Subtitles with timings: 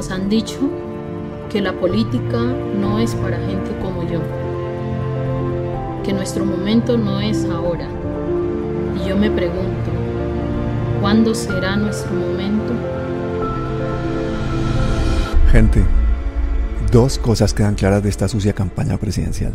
[0.00, 0.58] Nos han dicho
[1.50, 4.22] que la política no es para gente como yo,
[6.02, 7.86] que nuestro momento no es ahora.
[8.96, 9.90] Y yo me pregunto,
[11.02, 12.72] ¿cuándo será nuestro momento?
[15.52, 15.84] Gente,
[16.90, 19.52] dos cosas quedan claras de esta sucia campaña presidencial.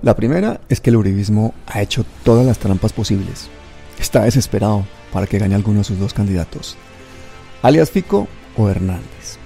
[0.00, 3.50] La primera es que el uribismo ha hecho todas las trampas posibles.
[4.00, 6.78] Está desesperado para que gane alguno de sus dos candidatos,
[7.60, 8.26] alias Fico
[8.58, 9.38] o Hernández.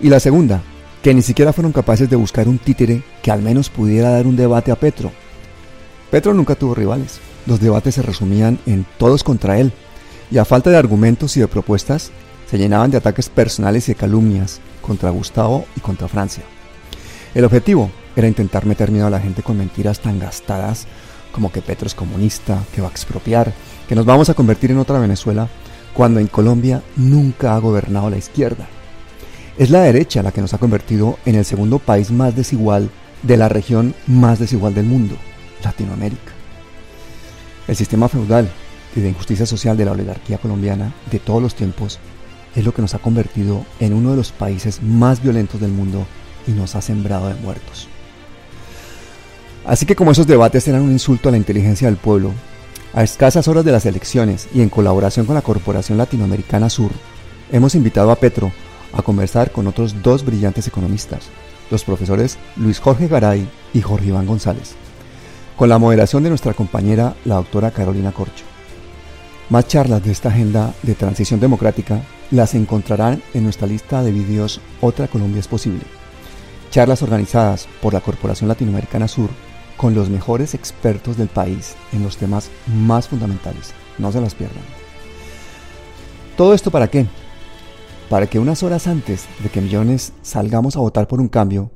[0.00, 0.62] Y la segunda,
[1.02, 4.34] que ni siquiera fueron capaces de buscar un títere que al menos pudiera dar un
[4.34, 5.12] debate a Petro.
[6.10, 7.20] Petro nunca tuvo rivales.
[7.46, 9.72] Los debates se resumían en todos contra él,
[10.32, 12.10] y a falta de argumentos y de propuestas,
[12.50, 16.42] se llenaban de ataques personales y de calumnias contra Gustavo y contra Francia.
[17.34, 20.86] El objetivo era intentar meter miedo a la gente con mentiras tan gastadas
[21.36, 23.52] como que Petro es comunista, que va a expropiar,
[23.86, 25.48] que nos vamos a convertir en otra Venezuela,
[25.96, 28.68] cuando en Colombia nunca ha gobernado la izquierda.
[29.56, 32.90] Es la derecha la que nos ha convertido en el segundo país más desigual
[33.22, 35.16] de la región más desigual del mundo,
[35.64, 36.32] Latinoamérica.
[37.66, 38.50] El sistema feudal
[38.94, 41.98] y de injusticia social de la oligarquía colombiana de todos los tiempos
[42.54, 46.06] es lo que nos ha convertido en uno de los países más violentos del mundo
[46.46, 47.88] y nos ha sembrado de muertos.
[49.64, 52.32] Así que como esos debates eran un insulto a la inteligencia del pueblo,
[52.96, 56.90] a escasas horas de las elecciones y en colaboración con la Corporación Latinoamericana Sur,
[57.52, 58.50] hemos invitado a Petro
[58.94, 61.28] a conversar con otros dos brillantes economistas,
[61.70, 64.76] los profesores Luis Jorge Garay y Jorge Iván González,
[65.58, 68.46] con la moderación de nuestra compañera la doctora Carolina Corcho.
[69.50, 72.00] Más charlas de esta agenda de transición democrática
[72.30, 75.82] las encontrarán en nuestra lista de vídeos Otra Colombia es posible.
[76.70, 79.28] Charlas organizadas por la Corporación Latinoamericana Sur
[79.76, 83.72] con los mejores expertos del país en los temas más fundamentales.
[83.98, 84.62] No se las pierdan.
[86.36, 87.06] ¿Todo esto para qué?
[88.08, 91.70] Para que unas horas antes de que millones salgamos a votar por un cambio,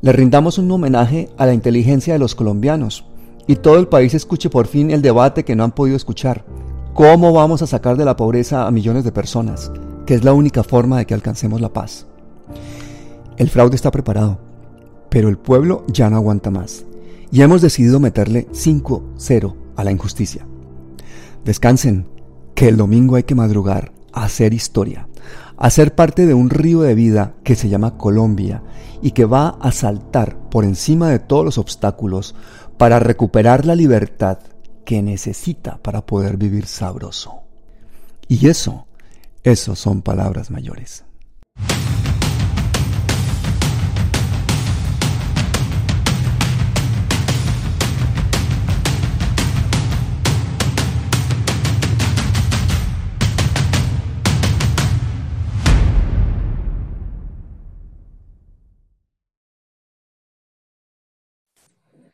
[0.00, 3.04] le rindamos un homenaje a la inteligencia de los colombianos
[3.46, 6.44] y todo el país escuche por fin el debate que no han podido escuchar.
[6.92, 9.72] ¿Cómo vamos a sacar de la pobreza a millones de personas?
[10.06, 12.06] Que es la única forma de que alcancemos la paz.
[13.36, 14.38] El fraude está preparado,
[15.08, 16.84] pero el pueblo ya no aguanta más
[17.34, 20.46] y hemos decidido meterle 5-0 a la injusticia.
[21.44, 22.06] Descansen,
[22.54, 25.08] que el domingo hay que madrugar a hacer historia,
[25.56, 28.62] a ser parte de un río de vida que se llama Colombia
[29.02, 32.36] y que va a saltar por encima de todos los obstáculos
[32.78, 34.38] para recuperar la libertad
[34.84, 37.40] que necesita para poder vivir sabroso.
[38.28, 38.86] Y eso,
[39.42, 41.04] eso son palabras mayores.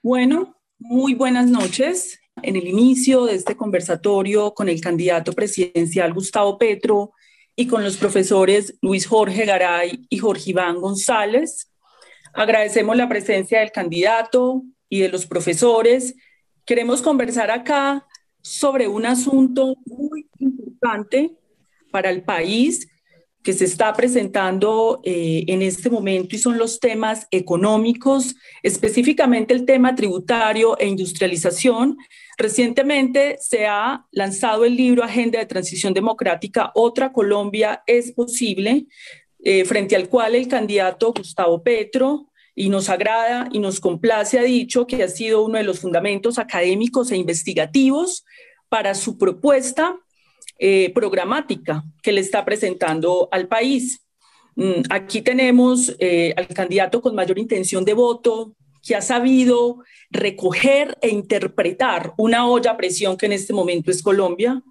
[0.02, 2.18] Bueno, muy buenas noches.
[2.42, 7.12] En el inicio de este conversatorio con el candidato presidencial Gustavo Petro
[7.54, 11.70] y con los profesores Luis Jorge Garay y Jorge Iván González,
[12.32, 16.14] agradecemos la presencia del candidato y de los profesores.
[16.64, 18.06] Queremos conversar acá
[18.40, 21.36] sobre un asunto muy importante
[21.90, 22.88] para el país
[23.42, 29.64] que se está presentando eh, en este momento y son los temas económicos, específicamente el
[29.64, 31.96] tema tributario e industrialización.
[32.36, 38.86] Recientemente se ha lanzado el libro Agenda de Transición Democrática, Otra Colombia es posible,
[39.42, 44.42] eh, frente al cual el candidato Gustavo Petro, y nos agrada y nos complace, ha
[44.42, 48.26] dicho que ha sido uno de los fundamentos académicos e investigativos
[48.68, 49.96] para su propuesta
[50.62, 54.04] eh, programática que le está presentando al país.
[54.56, 59.78] Mm, aquí tenemos eh, al candidato con mayor intención de voto, que ha sabido
[60.10, 64.62] recoger e interpretar una olla a presión que en este momento es Colombia,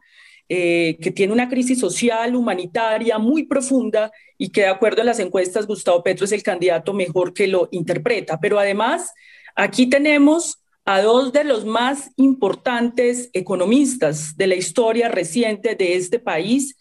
[0.48, 5.20] eh, que tiene una crisis social, humanitaria muy profunda y que de acuerdo a las
[5.20, 8.40] encuestas Gustavo Petro es el candidato mejor que lo interpreta.
[8.40, 9.12] Pero además,
[9.56, 10.60] aquí tenemos
[10.92, 16.76] a dos de los más importantes economistas de la historia reciente de este país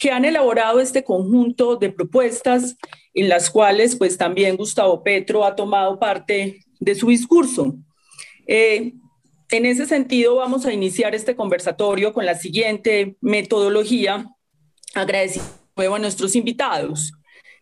[0.00, 2.76] que han elaborado este conjunto de propuestas
[3.14, 7.76] en las cuales pues también Gustavo Petro ha tomado parte de su discurso.
[8.48, 8.94] Eh,
[9.52, 14.26] en ese sentido vamos a iniciar este conversatorio con la siguiente metodología,
[14.92, 17.12] agradeciendo a nuestros invitados.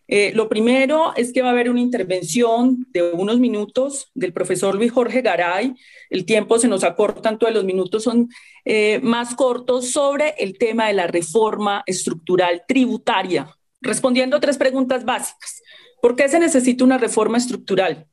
[0.07, 4.75] Eh, lo primero es que va a haber una intervención de unos minutos del profesor
[4.75, 5.73] Luis Jorge Garay.
[6.09, 8.29] El tiempo se nos acorta, todos los minutos son
[8.65, 15.03] eh, más cortos sobre el tema de la reforma estructural tributaria respondiendo a tres preguntas
[15.03, 15.61] básicas.
[16.01, 18.07] ¿Por qué se necesita una reforma estructural?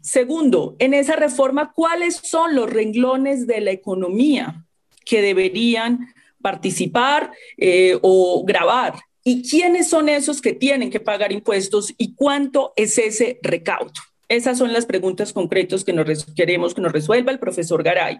[0.00, 4.66] Segundo, en esa reforma, ¿cuáles son los renglones de la economía
[5.04, 6.12] que deberían
[6.42, 8.94] participar eh, o grabar?
[9.24, 13.92] ¿Y quiénes son esos que tienen que pagar impuestos y cuánto es ese recaudo?
[14.28, 18.18] Esas son las preguntas concretas que nos queremos que nos resuelva el profesor Garay.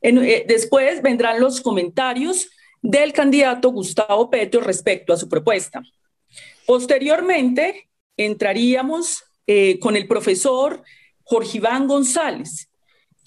[0.00, 2.48] Eh, después vendrán los comentarios
[2.82, 5.82] del candidato Gustavo Petro respecto a su propuesta.
[6.66, 10.82] Posteriormente, entraríamos eh, con el profesor
[11.24, 12.68] Jorge Iván González,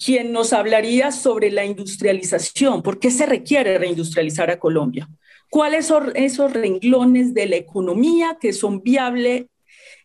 [0.02, 5.08] quien nos hablaría sobre la industrialización, por qué se requiere reindustrializar a Colombia,
[5.50, 9.46] cuáles son esos renglones de la economía que son viables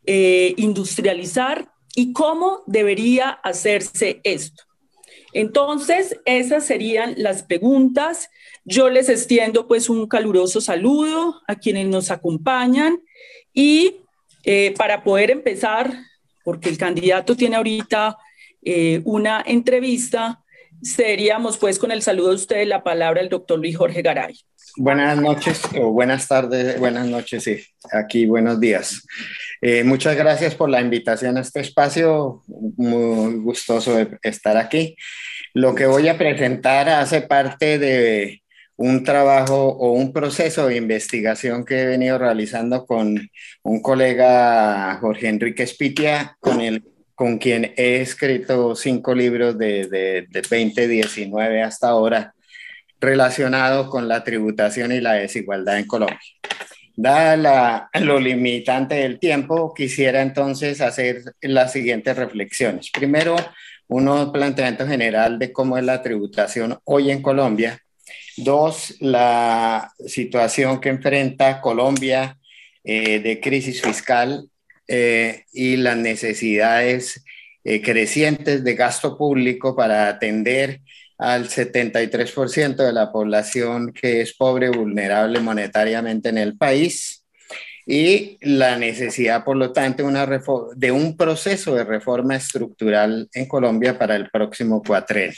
[0.05, 4.63] eh, industrializar y cómo debería hacerse esto.
[5.31, 8.29] Entonces, esas serían las preguntas.
[8.65, 13.01] Yo les extiendo pues un caluroso saludo a quienes nos acompañan
[13.53, 13.97] y
[14.43, 15.93] eh, para poder empezar
[16.43, 18.17] porque el candidato tiene ahorita
[18.61, 20.43] eh, una entrevista,
[20.81, 24.37] seríamos pues con el saludo de usted la palabra el doctor Luis Jorge Garay.
[24.75, 29.05] Buenas noches o buenas tardes, buenas noches, sí, aquí buenos días.
[29.61, 34.95] Eh, muchas gracias por la invitación a este espacio, muy gustoso estar aquí.
[35.53, 38.41] Lo que voy a presentar hace parte de
[38.75, 43.29] un trabajo o un proceso de investigación que he venido realizando con
[43.61, 46.83] un colega, Jorge Enrique Spitia, con, el,
[47.13, 52.33] con quien he escrito cinco libros de, de, de 2019 hasta ahora
[53.03, 56.19] relacionados con la tributación y la desigualdad en Colombia.
[56.95, 62.89] Dada la, lo limitante del tiempo, quisiera entonces hacer las siguientes reflexiones.
[62.91, 63.35] Primero,
[63.87, 67.79] un planteamiento general de cómo es la tributación hoy en Colombia
[68.37, 72.37] Dos, la situación que enfrenta Colombia
[72.83, 74.49] eh, de crisis fiscal
[74.87, 77.23] eh, y las necesidades
[77.63, 80.81] eh, crecientes de gasto público para atender
[81.17, 87.23] al 73% de la población que es pobre, vulnerable monetariamente en el país
[87.85, 90.03] y la necesidad, por lo tanto,
[90.75, 95.37] de un proceso de reforma estructural en Colombia para el próximo cuatrenio.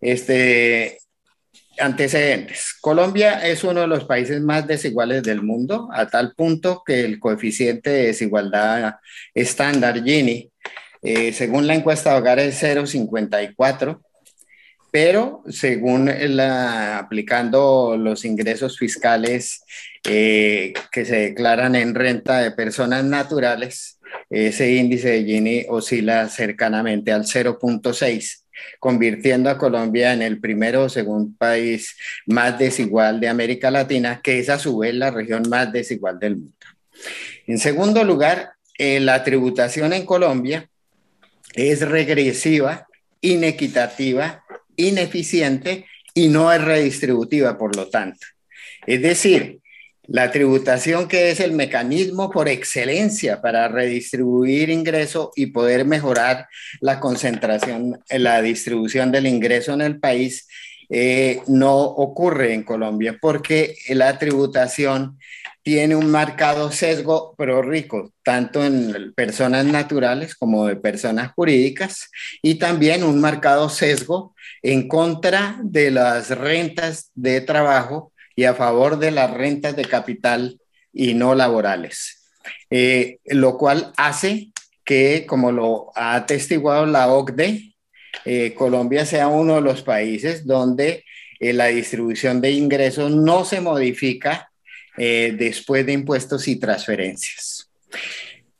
[0.00, 0.98] Este,
[1.78, 2.76] Antecedentes.
[2.80, 7.18] Colombia es uno de los países más desiguales del mundo, a tal punto que el
[7.18, 8.94] coeficiente de desigualdad
[9.34, 10.52] estándar Gini,
[11.02, 14.00] eh, según la encuesta de hogar, es 0,54,
[14.94, 19.64] pero según la, aplicando los ingresos fiscales
[20.04, 23.98] eh, que se declaran en renta de personas naturales,
[24.30, 28.44] ese índice de Gini oscila cercanamente al 0.6
[28.78, 31.96] convirtiendo a Colombia en el primero o segundo país
[32.26, 36.36] más desigual de América Latina, que es a su vez la región más desigual del
[36.36, 36.66] mundo.
[37.48, 40.70] En segundo lugar, eh, la tributación en Colombia
[41.56, 42.86] es regresiva,
[43.20, 44.43] inequitativa,
[44.76, 48.26] ineficiente y no es redistributiva, por lo tanto.
[48.86, 49.60] Es decir,
[50.06, 56.46] la tributación que es el mecanismo por excelencia para redistribuir ingreso y poder mejorar
[56.80, 60.46] la concentración, la distribución del ingreso en el país,
[60.90, 65.18] eh, no ocurre en Colombia porque la tributación
[65.62, 72.10] tiene un marcado sesgo pro rico, tanto en personas naturales como de personas jurídicas,
[72.42, 74.33] y también un marcado sesgo
[74.64, 80.58] en contra de las rentas de trabajo y a favor de las rentas de capital
[80.90, 82.32] y no laborales,
[82.70, 84.52] eh, lo cual hace
[84.82, 87.74] que, como lo ha atestiguado la OCDE,
[88.24, 91.04] eh, Colombia sea uno de los países donde
[91.40, 94.50] eh, la distribución de ingresos no se modifica
[94.96, 97.68] después de impuestos y transferencias.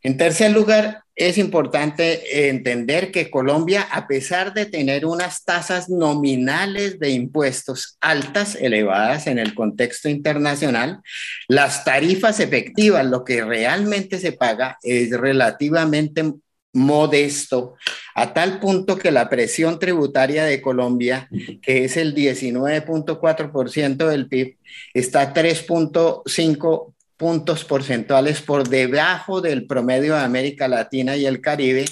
[0.04, 6.99] En tercer lugar, es importante entender que Colombia, a pesar de tener unas tasas nominales
[6.99, 11.00] de impuestos altas, elevadas en el contexto internacional,
[11.49, 16.34] las tarifas efectivas, lo que realmente se paga, es relativamente
[16.75, 17.76] modesto,
[18.14, 21.28] a tal punto que la presión tributaria de Colombia,
[21.62, 24.58] que es el 19.4% del PIB,
[24.92, 31.85] está 3.5 puntos porcentuales por debajo del promedio de América Latina y el Caribe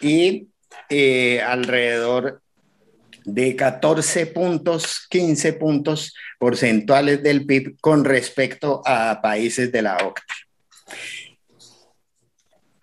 [0.00, 0.48] y
[0.88, 2.42] eh, alrededor
[3.24, 10.22] de 14 puntos, 15 puntos porcentuales del PIB con respecto a países de la OCDE.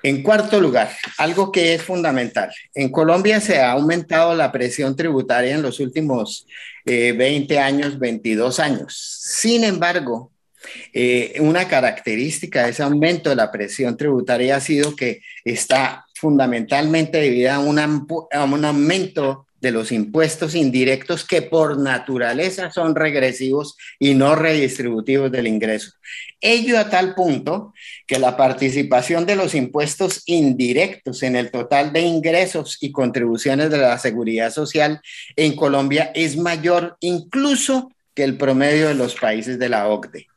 [0.06, 2.54] En cuarto lugar, algo que es fundamental.
[2.74, 6.46] En Colombia se ha aumentado la presión tributaria en los últimos
[6.84, 9.22] 20 eh, años, 22 años.
[9.22, 10.33] Sin embargo,
[10.94, 17.20] Eh, una característica de ese aumento de la presión tributaria ha sido que está fundamentalmente
[17.20, 24.14] debido a a un aumento de los impuestos indirectos que por naturaleza son regresivos y
[24.14, 25.94] no redistributivos del ingreso.
[26.42, 27.74] Ello a tal punto
[28.06, 33.78] que la participación de los impuestos indirectos en el total de ingresos y contribuciones de
[33.78, 35.00] la seguridad social
[35.38, 40.28] en Colombia es mayor incluso que el promedio de los países de la OCDE,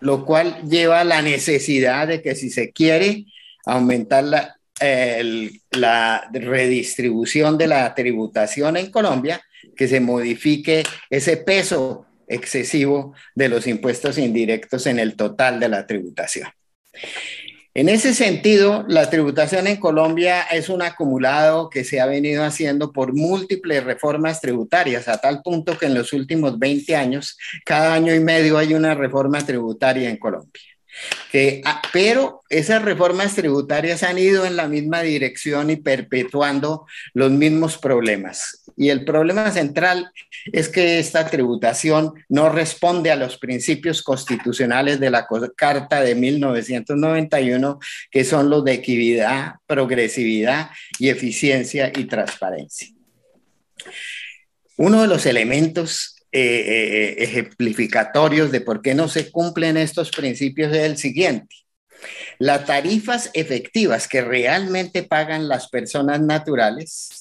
[0.00, 3.26] lo cual lleva a la necesidad de que si se quiere
[3.64, 4.56] aumentar la
[5.70, 9.40] la redistribución de la tributación en Colombia,
[9.76, 15.86] que se modifique ese peso excesivo de los impuestos indirectos en el total de la
[15.86, 16.48] tributación.
[17.76, 22.92] En ese sentido, la tributación en Colombia es un acumulado que se ha venido haciendo
[22.92, 28.14] por múltiples reformas tributarias, a tal punto que en los últimos 20 años, cada año
[28.14, 30.62] y medio hay una reforma tributaria en Colombia.
[31.64, 37.76] Ah, pero esas reformas tributarias han ido en la misma dirección y perpetuando los mismos
[37.78, 38.63] problemas.
[38.76, 40.10] Y el problema central
[40.52, 45.26] es que esta tributación no responde a los principios constitucionales de la
[45.56, 47.78] Carta de 1991,
[48.10, 52.88] que son los de equidad, progresividad y eficiencia y transparencia.
[54.76, 60.72] Uno de los elementos eh, eh, ejemplificatorios de por qué no se cumplen estos principios
[60.72, 61.54] es el siguiente.
[62.40, 67.20] Las tarifas efectivas que realmente pagan las personas naturales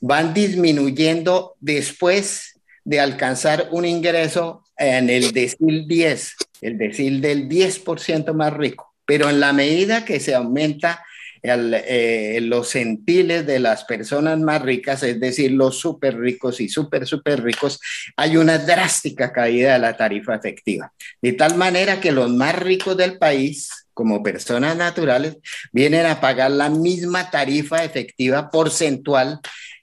[0.00, 8.32] van disminuyendo después de alcanzar un ingreso en el decil 10, el decil del 10%
[8.32, 8.94] más rico.
[9.04, 11.04] Pero en la medida que se aumenta
[11.42, 17.06] eh, los centiles de las personas más ricas, es decir, los súper ricos y súper,
[17.06, 17.80] súper ricos,
[18.16, 20.92] hay una drástica caída de la tarifa efectiva.
[21.22, 25.38] De tal manera que los más ricos del país, como personas naturales,
[25.72, 29.40] vienen a pagar la misma tarifa efectiva porcentual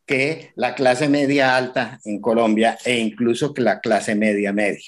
[0.08, 4.88] que la clase media alta en Colombia e incluso que la clase media media.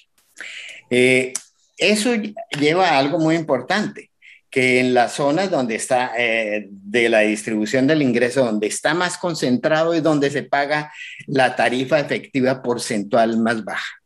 [0.90, 1.34] Eh,
[1.78, 2.14] eso
[2.60, 4.10] lleva a algo muy importante
[4.50, 9.18] que en las zonas donde está eh, de la distribución del ingreso, donde está más
[9.18, 10.92] concentrado y donde se paga
[11.28, 14.02] la tarifa efectiva porcentual más baja.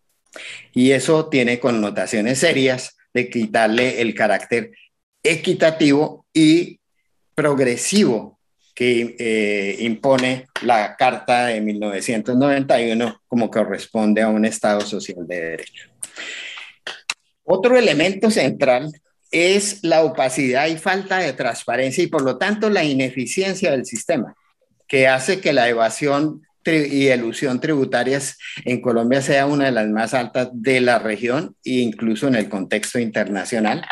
[0.73, 4.71] Y eso tiene connotaciones serias de quitarle el carácter
[5.21, 6.79] equitativo y
[7.35, 8.32] progresivo
[8.73, 15.89] que eh, impone la Carta de 1991 como corresponde a un Estado social de derecho.
[17.43, 18.91] Otro elemento central
[19.31, 24.35] es la opacidad y falta de transparencia y por lo tanto la ineficiencia del sistema,
[24.87, 30.13] que hace que la evasión y elusión tributarias en Colombia sea una de las más
[30.13, 33.85] altas de la región e incluso en el contexto internacional.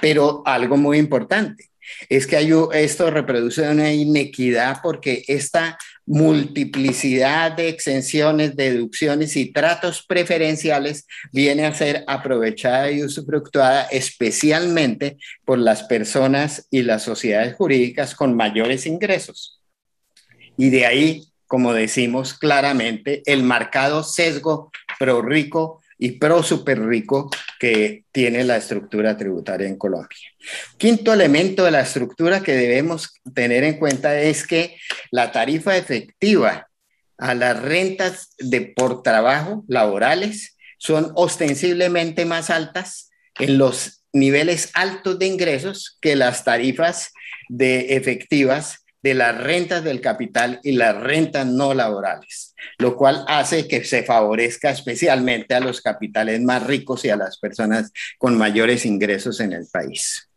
[0.00, 1.70] Pero algo muy importante
[2.08, 2.36] es que
[2.74, 11.74] esto reproduce una inequidad porque esta multiplicidad de exenciones, deducciones y tratos preferenciales viene a
[11.74, 19.60] ser aprovechada y usufructuada especialmente por las personas y las sociedades jurídicas con mayores ingresos.
[20.56, 27.30] Y de ahí, como decimos claramente, el marcado sesgo pro rico y pro super rico
[27.58, 30.18] que tiene la estructura tributaria en Colombia.
[30.76, 34.76] Quinto elemento de la estructura que debemos tener en cuenta es que
[35.10, 36.68] la tarifa efectiva
[37.18, 45.18] a las rentas de por trabajo laborales son ostensiblemente más altas en los niveles altos
[45.18, 47.12] de ingresos que las tarifas
[47.48, 53.68] de efectivas de las rentas del capital y las rentas no laborales, lo cual hace
[53.68, 58.86] que se favorezca especialmente a los capitales más ricos y a las personas con mayores
[58.86, 60.30] ingresos en el país.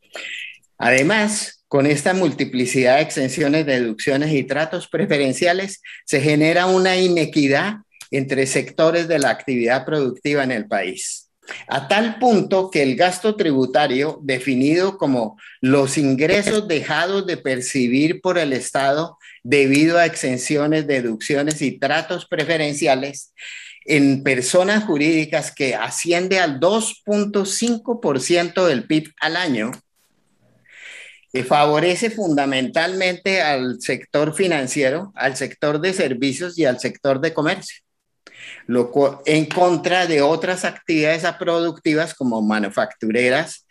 [0.77, 7.75] Además, con esta multiplicidad de exenciones, deducciones y tratos preferenciales, se genera una inequidad
[8.11, 11.26] entre sectores de la actividad productiva en el país
[11.67, 18.37] a tal punto que el gasto tributario, definido como los ingresos dejados de percibir por
[18.37, 23.33] el Estado debido a exenciones, deducciones y tratos preferenciales
[23.85, 29.71] en personas jurídicas que asciende al 2.5% del PIB al año,
[31.31, 37.86] que favorece fundamentalmente al sector financiero, al sector de servicios y al sector de comercio
[39.25, 43.65] en contra de otras actividades productivas como manufactureras,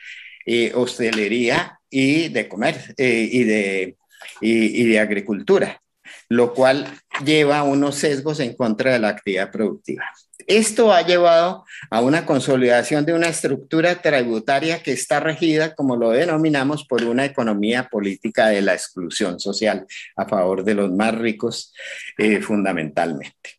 [0.74, 3.96] hostelería y de comercio eh, y, de,
[4.40, 5.80] y, de agricultura,
[6.28, 6.86] lo cual
[7.24, 10.04] lleva unos sesgos en contra de la actividad productiva.
[10.46, 16.10] Esto ha llevado a una consolidación de una estructura tributaria que está regida, como lo
[16.10, 21.72] denominamos, por una economía política de la exclusión social a favor de los más ricos
[22.18, 23.54] eh, fundamentalmente.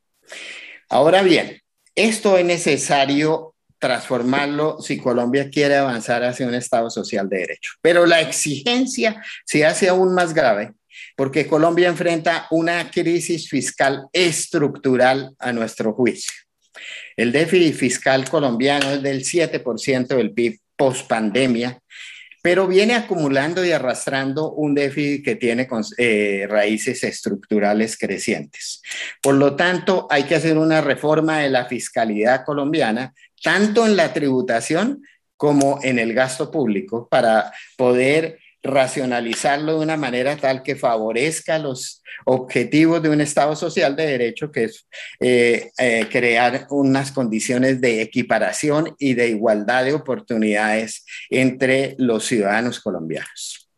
[0.89, 1.61] Ahora bien,
[1.95, 7.73] esto es necesario transformarlo si Colombia quiere avanzar hacia un Estado social de derecho.
[7.81, 10.73] Pero la exigencia se hace aún más grave
[11.15, 16.33] porque Colombia enfrenta una crisis fiscal estructural a nuestro juicio.
[17.15, 21.79] El déficit fiscal colombiano es del 7% del PIB post pandemia,
[22.41, 25.67] pero viene acumulando y arrastrando un déficit que tiene
[25.97, 28.81] eh, raíces estructurales crecientes.
[29.21, 33.13] Por lo tanto, hay que hacer una reforma de la fiscalidad colombiana,
[33.43, 35.01] tanto en la tributación
[35.35, 42.03] como en el gasto público, para poder racionalizarlo de una manera tal que favorezca los
[42.25, 44.87] objetivos de un Estado social de derecho, que es
[45.19, 52.79] eh, eh, crear unas condiciones de equiparación y de igualdad de oportunidades entre los ciudadanos
[52.79, 53.69] colombianos.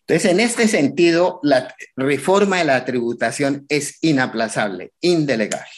[0.00, 5.70] Entonces, en este sentido, la reforma de la tributación es inaplazable, indelegable,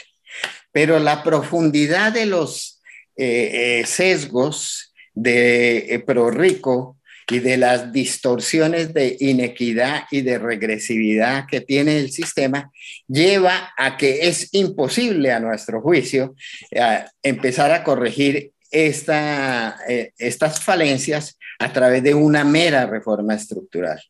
[0.73, 2.83] pero la profundidad de los
[3.17, 6.99] eh, sesgos de pro rico
[7.31, 12.71] y de las distorsiones de inequidad y de regresividad que tiene el sistema,
[13.09, 16.35] lleva a que es imposible, a nuestro juicio,
[16.71, 24.03] eh, empezar a corregir eh, estas falencias a través de una mera reforma estructural.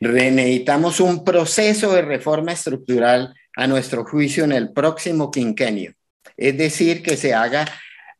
[0.00, 5.94] Necesitamos un proceso de reforma estructural a nuestro juicio en el próximo quinquenio,
[6.36, 7.66] es decir, que se haga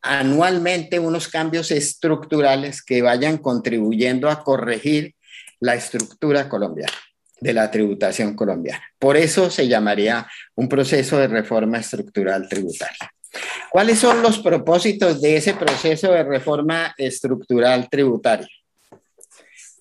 [0.06, 5.14] anualmente unos cambios estructurales que vayan contribuyendo a corregir
[5.60, 6.92] la estructura colombiana
[7.40, 8.82] de la tributación colombiana.
[8.98, 13.10] Por eso se llamaría un proceso de reforma estructural tributaria.
[13.70, 18.48] ¿Cuáles son los propósitos de ese proceso de reforma estructural tributaria?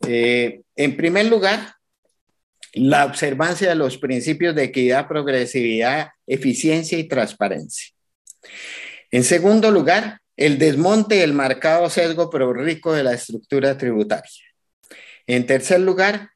[0.06, 1.76] Eh, en primer lugar,
[2.74, 7.94] la observancia de los principios de equidad, progresividad, eficiencia y transparencia.
[9.12, 14.32] En segundo lugar, el desmonte del marcado sesgo pero rico de la estructura tributaria.
[15.28, 16.30] En tercer lugar,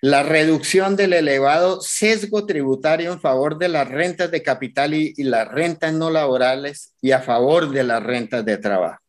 [0.00, 5.46] la reducción del elevado sesgo tributario en favor de las rentas de capital y, las
[5.46, 9.00] rentas no laborales y a favor de las rentas de trabajo.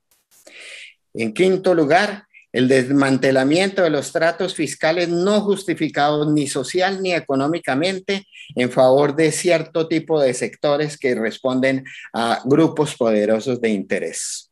[1.15, 8.27] En quinto lugar, el desmantelamiento de los tratos fiscales no justificados ni social ni económicamente
[8.55, 14.51] en favor de cierto tipo de sectores que responden a grupos poderosos de interés.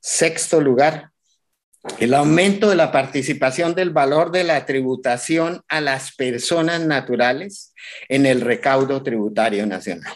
[0.00, 1.10] Sexto lugar,
[1.98, 7.74] el aumento de la participación del valor de la tributación a las personas naturales
[8.08, 10.14] en el recaudo tributario nacional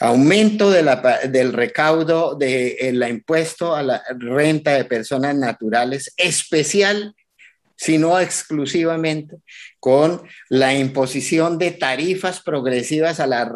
[0.00, 7.14] aumento del recaudo del de impuesto a la renta de personas naturales, especial,
[7.76, 9.36] si no exclusivamente,
[9.80, 13.48] con la imposición de tarifas progresivas a las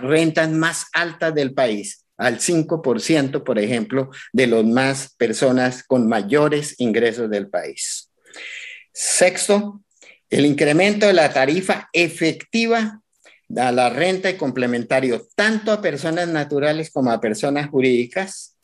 [0.00, 6.74] rentas más altas del país, al 5%, por ejemplo, de las más personas con mayores
[6.78, 8.10] ingresos del país.
[8.92, 9.82] Sexto,
[10.28, 13.00] el incremento de la tarifa efectiva
[13.56, 18.56] a la renta y complementario tanto a personas naturales como a personas jurídicas,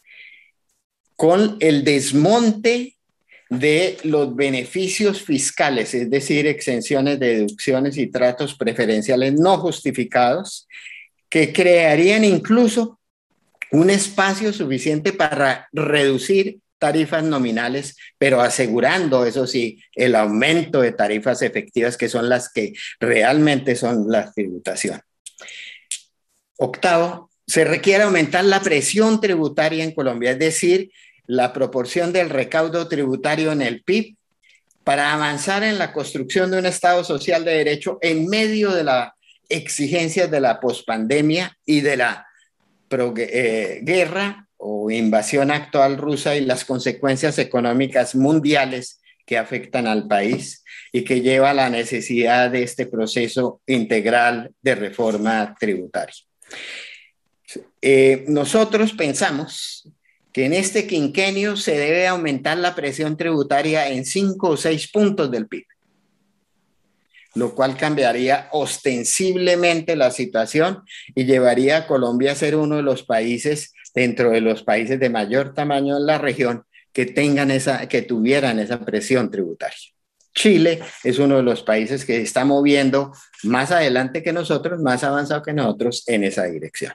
[1.17, 2.97] con el desmonte
[3.49, 10.67] de los beneficios fiscales, es decir, exenciones, deducciones y tratos preferenciales no justificados,
[11.29, 13.01] que crearían incluso
[13.73, 21.43] un espacio suficiente para reducir tarifas nominales, pero asegurando, eso sí, el aumento de tarifas
[21.43, 25.01] efectivas que son las que realmente son la tributación.
[26.59, 30.91] Octavo, se requiere aumentar la presión tributaria en Colombia, es decir,
[31.27, 34.17] la proporción del recaudo tributario en el PIB
[34.85, 39.13] para avanzar en la construcción de un Estado social de derecho en medio de las
[39.49, 42.27] exigencias de la pospandemia y de la
[42.91, 50.65] eh, guerra o invasión actual rusa y las consecuencias económicas mundiales que afectan al país
[50.93, 56.15] y que lleva a la necesidad de este proceso integral de reforma tributaria.
[57.83, 59.91] Eh, nosotros pensamos
[60.33, 65.31] que en este quinquenio se debe aumentar la presión tributaria en cinco o seis puntos
[65.31, 65.65] del PIB,
[67.35, 70.83] lo cual cambiaría ostensiblemente la situación
[71.15, 75.09] y llevaría a Colombia a ser uno de los países dentro de los países de
[75.09, 79.91] mayor tamaño en la región que tengan esa, que tuvieran esa presión tributaria.
[80.35, 83.13] Chile es uno de los países que está moviendo
[83.45, 86.93] más adelante que nosotros, más avanzado que nosotros en esa dirección.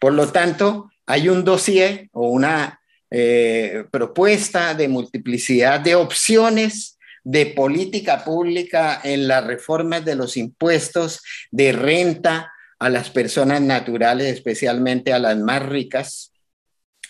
[0.00, 7.46] Por lo tanto, hay un dossier o una eh, propuesta de multiplicidad de opciones de
[7.46, 15.12] política pública en las reformas de los impuestos de renta a las personas naturales, especialmente
[15.12, 16.32] a las más ricas,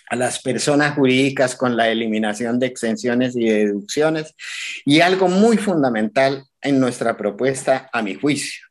[0.08, 4.34] a las personas jurídicas con la eliminación de exenciones y deducciones,
[4.84, 8.66] y algo muy fundamental en nuestra propuesta, a mi juicio,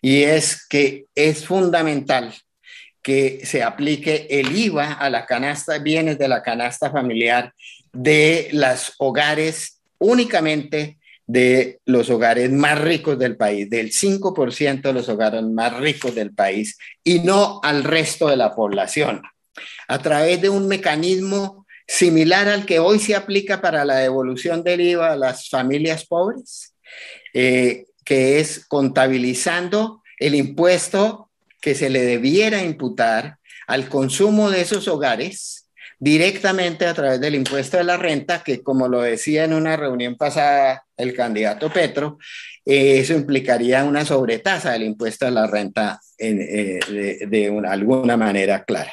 [0.00, 2.34] y es que es fundamental
[3.02, 7.52] que se aplique el IVA a la canasta, bienes de la canasta familiar
[7.92, 10.97] de los hogares únicamente
[11.28, 16.32] de los hogares más ricos del país, del 5% de los hogares más ricos del
[16.32, 19.20] país y no al resto de la población,
[19.88, 24.80] a través de un mecanismo similar al que hoy se aplica para la devolución del
[24.80, 26.74] IVA a las familias pobres,
[27.34, 33.36] eh, que es contabilizando el impuesto que se le debiera imputar
[33.66, 38.88] al consumo de esos hogares directamente a través del impuesto de la renta, que como
[38.88, 42.18] lo decía en una reunión pasada el candidato Petro,
[42.66, 46.80] eh, eso implicaría una sobretasa del impuesto de la renta eh,
[47.26, 48.92] de, alguna manera clara.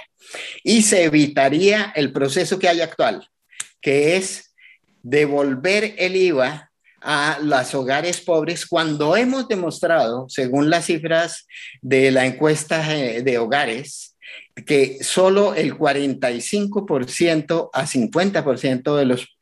[0.63, 3.27] Y se evitaría el proceso que hay actual,
[3.81, 4.55] que es
[5.03, 11.45] devolver el IVA a los hogares pobres cuando hemos demostrado, según las cifras
[11.81, 14.14] de la encuesta eh, de hogares,
[14.63, 19.37] que solo el 45% a 50% de los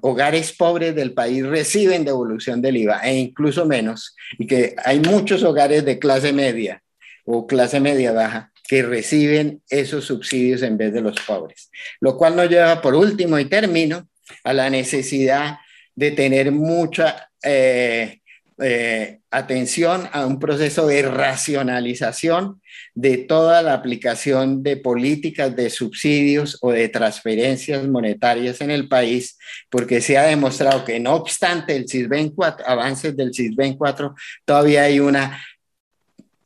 [0.00, 5.42] hogares pobres del país reciben devolución del IVA e incluso menos, y que hay muchos
[5.42, 6.82] hogares de clase media
[7.24, 12.36] o clase media baja que reciben esos subsidios en vez de los pobres, lo cual
[12.36, 14.08] nos lleva por último y término
[14.44, 15.58] a la necesidad
[15.94, 18.20] de tener mucha eh,
[18.60, 22.60] eh, atención a un proceso de racionalización
[22.94, 29.38] de toda la aplicación de políticas de subsidios o de transferencias monetarias en el país,
[29.70, 34.82] porque se ha demostrado que no obstante el CISBEN 4, avances del CISBEN 4, todavía
[34.82, 35.40] hay una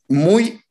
[0.07, 0.61] muy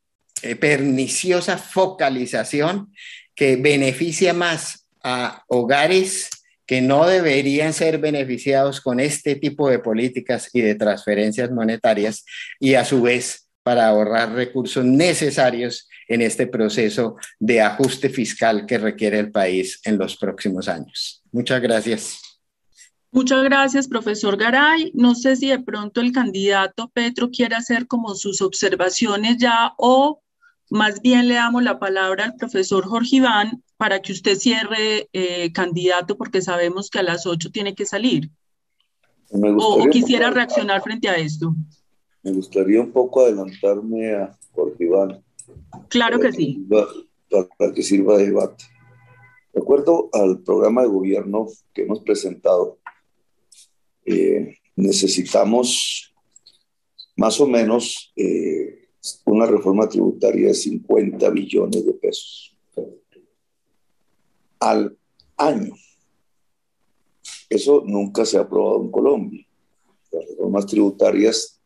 [0.43, 2.93] eh, perniciosa focalización
[3.35, 6.31] que beneficia más a hogares
[6.73, 12.25] que no deberían ser beneficiados con este tipo de políticas y de transferencias monetarias
[12.59, 18.79] y a su vez para ahorrar recursos necesarios en este proceso de ajuste fiscal que
[18.79, 21.23] requiere el país en los próximos años.
[21.31, 22.23] Muchas gracias.
[23.11, 24.93] Muchas gracias, profesor Garay.
[24.95, 30.23] No sé si de pronto el candidato Petro quiere hacer como sus observaciones ya o
[30.71, 35.51] más bien le damos la palabra al profesor Jorge Iván para que usted cierre, eh,
[35.53, 38.31] candidato, porque sabemos que a las 8 tiene que salir.
[39.33, 41.53] O, quisiera reaccionar frente a esto.
[42.23, 45.25] Me gustaría un poco adelantarme a Jorge Iván.
[45.89, 46.65] Claro que sí.
[47.59, 48.67] para que sirva de debate.
[49.53, 52.79] De acuerdo al programa de gobierno que hemos presentado,
[54.07, 56.15] eh, necesitamos
[57.17, 58.91] más o menos eh,
[59.25, 62.52] una reforma tributaria de 50 billones de pesos
[64.63, 64.97] al
[65.37, 65.75] año.
[67.51, 69.45] Eso nunca se ha aprobado en Colombia.
[70.13, 71.61] Las reformas tributarias,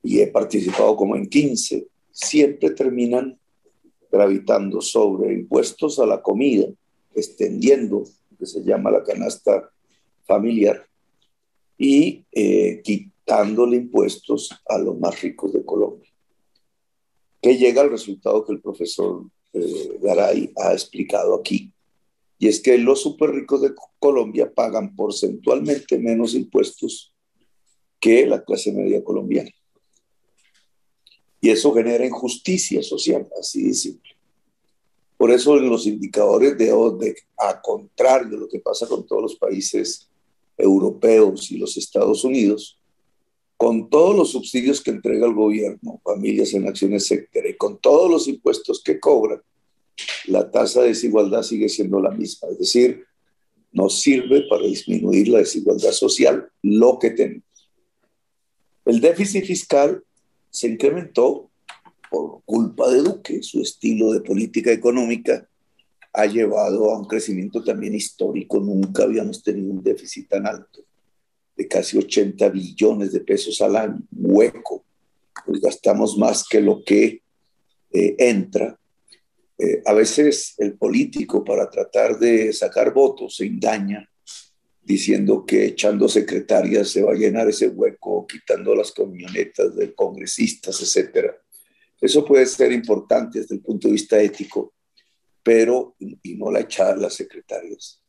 [0.00, 3.36] y he participado como en 15, siempre terminan
[4.12, 6.68] gravitando sobre impuestos a la comida,
[7.14, 9.68] extendiendo lo que se llama la canasta
[10.24, 10.86] familiar
[11.76, 12.80] y eh,
[13.26, 16.08] dándole impuestos a los más ricos de Colombia.
[17.42, 21.72] Que llega al resultado que el profesor eh, Garay ha explicado aquí.
[22.38, 27.12] Y es que los súper ricos de Colombia pagan porcentualmente menos impuestos
[27.98, 29.50] que la clase media colombiana.
[31.40, 34.16] Y eso genera injusticia social, así de simple.
[35.16, 39.22] Por eso en los indicadores de ODEC, a contrario de lo que pasa con todos
[39.22, 40.10] los países
[40.58, 42.75] europeos y los Estados Unidos,
[43.56, 48.10] con todos los subsidios que entrega el gobierno, familias en acciones, etcétera, y con todos
[48.10, 49.40] los impuestos que cobran,
[50.26, 52.48] la tasa de desigualdad sigue siendo la misma.
[52.50, 53.04] Es decir,
[53.72, 57.44] no sirve para disminuir la desigualdad social lo que tenemos.
[58.84, 60.02] El déficit fiscal
[60.50, 61.50] se incrementó
[62.10, 65.48] por culpa de Duque, su estilo de política económica
[66.12, 68.58] ha llevado a un crecimiento también histórico.
[68.60, 70.85] Nunca habíamos tenido un déficit tan alto
[71.56, 74.84] de casi 80 billones de pesos al año, hueco,
[75.44, 77.22] pues gastamos más que lo que
[77.92, 78.78] eh, entra.
[79.58, 84.06] Eh, a veces el político para tratar de sacar votos se engaña
[84.82, 90.80] diciendo que echando secretarias se va a llenar ese hueco, quitando las camionetas de congresistas,
[90.80, 91.32] etc.
[92.00, 94.74] Eso puede ser importante desde el punto de vista ético,
[95.42, 98.00] pero, y no la echada las secretarias.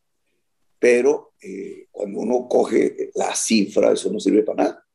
[0.80, 4.88] Pero eh, cuando uno coge la cifra, eso no sirve para nada.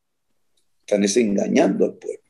[0.87, 2.23] Están engañando al pueblo.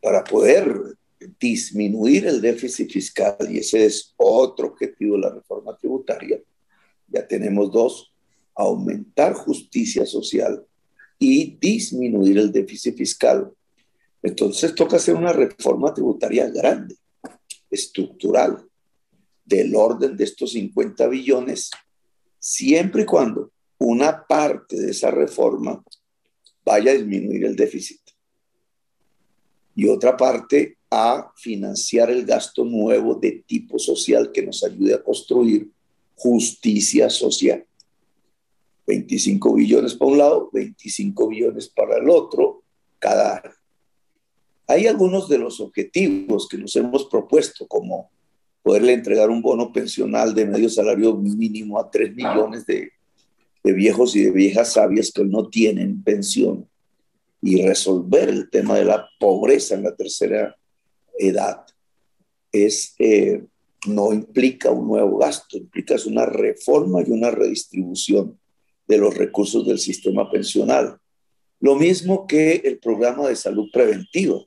[0.00, 0.96] Para poder
[1.40, 6.40] disminuir el déficit fiscal, y ese es otro objetivo de la reforma tributaria,
[7.08, 8.12] ya tenemos dos,
[8.54, 10.64] aumentar justicia social
[11.18, 13.52] y disminuir el déficit fiscal.
[14.22, 16.96] Entonces toca hacer una reforma tributaria grande,
[17.70, 18.64] estructural,
[19.44, 21.70] del orden de estos 50 billones,
[22.38, 25.82] siempre y cuando una parte de esa reforma
[26.64, 28.00] vaya a disminuir el déficit
[29.74, 35.02] y otra parte a financiar el gasto nuevo de tipo social que nos ayude a
[35.02, 35.70] construir
[36.14, 37.66] justicia social.
[38.86, 42.62] 25 billones para un lado, 25 billones para el otro
[42.98, 43.54] cada año.
[44.66, 48.10] Hay algunos de los objetivos que nos hemos propuesto, como
[48.64, 52.90] poderle entregar un bono pensional de medio salario mínimo a 3 millones de,
[53.62, 56.66] de viejos y de viejas sabias que no tienen pensión
[57.42, 60.56] y resolver el tema de la pobreza en la tercera
[61.18, 61.66] edad
[62.50, 63.44] es, eh,
[63.86, 68.38] no implica un nuevo gasto, implica una reforma y una redistribución
[68.88, 70.96] de los recursos del sistema pensional.
[71.60, 74.40] Lo mismo que el programa de salud preventiva.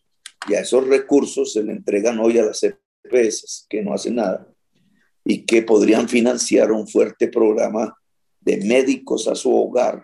[0.49, 2.63] Y a esos recursos se le entregan hoy a las
[3.10, 4.48] EPS, que no hacen nada,
[5.24, 7.98] y que podrían financiar un fuerte programa
[8.39, 10.04] de médicos a su hogar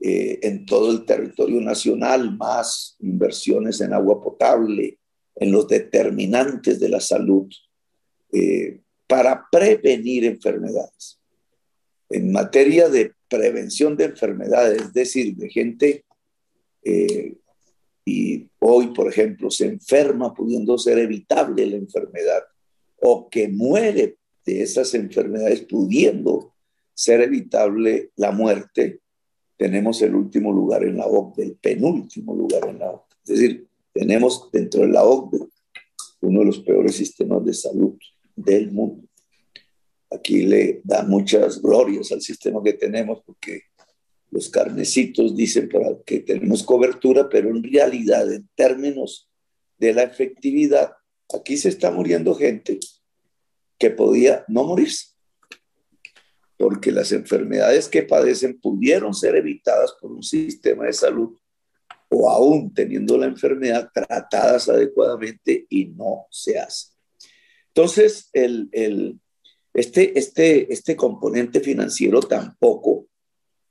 [0.00, 4.98] eh, en todo el territorio nacional, más inversiones en agua potable,
[5.36, 7.48] en los determinantes de la salud,
[8.32, 11.20] eh, para prevenir enfermedades.
[12.10, 16.04] En materia de prevención de enfermedades, es decir, de gente,
[16.82, 17.36] eh,
[18.04, 22.42] y hoy, por ejemplo, se enferma pudiendo ser evitable la enfermedad,
[23.00, 26.54] o que muere de esas enfermedades pudiendo
[26.94, 29.00] ser evitable la muerte,
[29.56, 33.16] tenemos el último lugar en la OCDE, el penúltimo lugar en la OCDE.
[33.24, 35.46] Es decir, tenemos dentro de la OCDE
[36.22, 37.94] uno de los peores sistemas de salud
[38.34, 39.06] del mundo.
[40.10, 43.62] Aquí le da muchas glorias al sistema que tenemos porque
[44.32, 45.68] los carnecitos dicen
[46.04, 49.30] que tenemos cobertura, pero en realidad en términos
[49.78, 50.92] de la efectividad,
[51.32, 52.80] aquí se está muriendo gente
[53.78, 55.12] que podía no morirse
[56.62, 61.36] porque las enfermedades que padecen pudieron ser evitadas por un sistema de salud
[62.08, 66.92] o aún teniendo la enfermedad tratadas adecuadamente y no se hace.
[67.66, 69.18] Entonces, el,
[69.74, 73.08] este, este, este componente financiero tampoco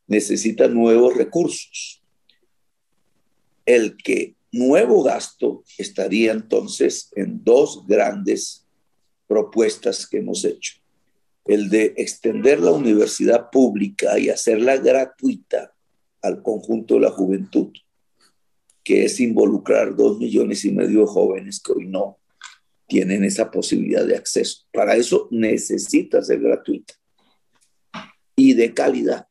[0.08, 2.02] necesita nuevos recursos.
[3.66, 8.66] El que nuevo gasto estaría entonces en dos grandes
[9.28, 10.82] propuestas que hemos hecho
[11.46, 15.74] el de extender la universidad pública y hacerla gratuita
[16.22, 17.72] al conjunto de la juventud,
[18.84, 22.20] que es involucrar dos millones y medio de jóvenes que hoy no
[22.88, 24.66] tienen esa posibilidad de acceso.
[24.72, 26.94] Para eso necesita ser gratuita
[28.36, 29.28] y de calidad.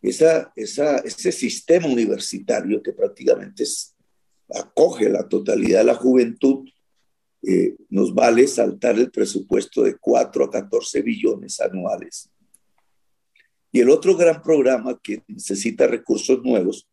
[0.00, 3.64] Esa, ese sistema universitario que prácticamente
[4.54, 6.68] acoge la totalidad de la juventud
[7.42, 12.30] eh, nos vale saltar el presupuesto de 4 a 14 billones anuales.
[13.70, 16.88] Y el otro gran programa que necesita recursos nuevos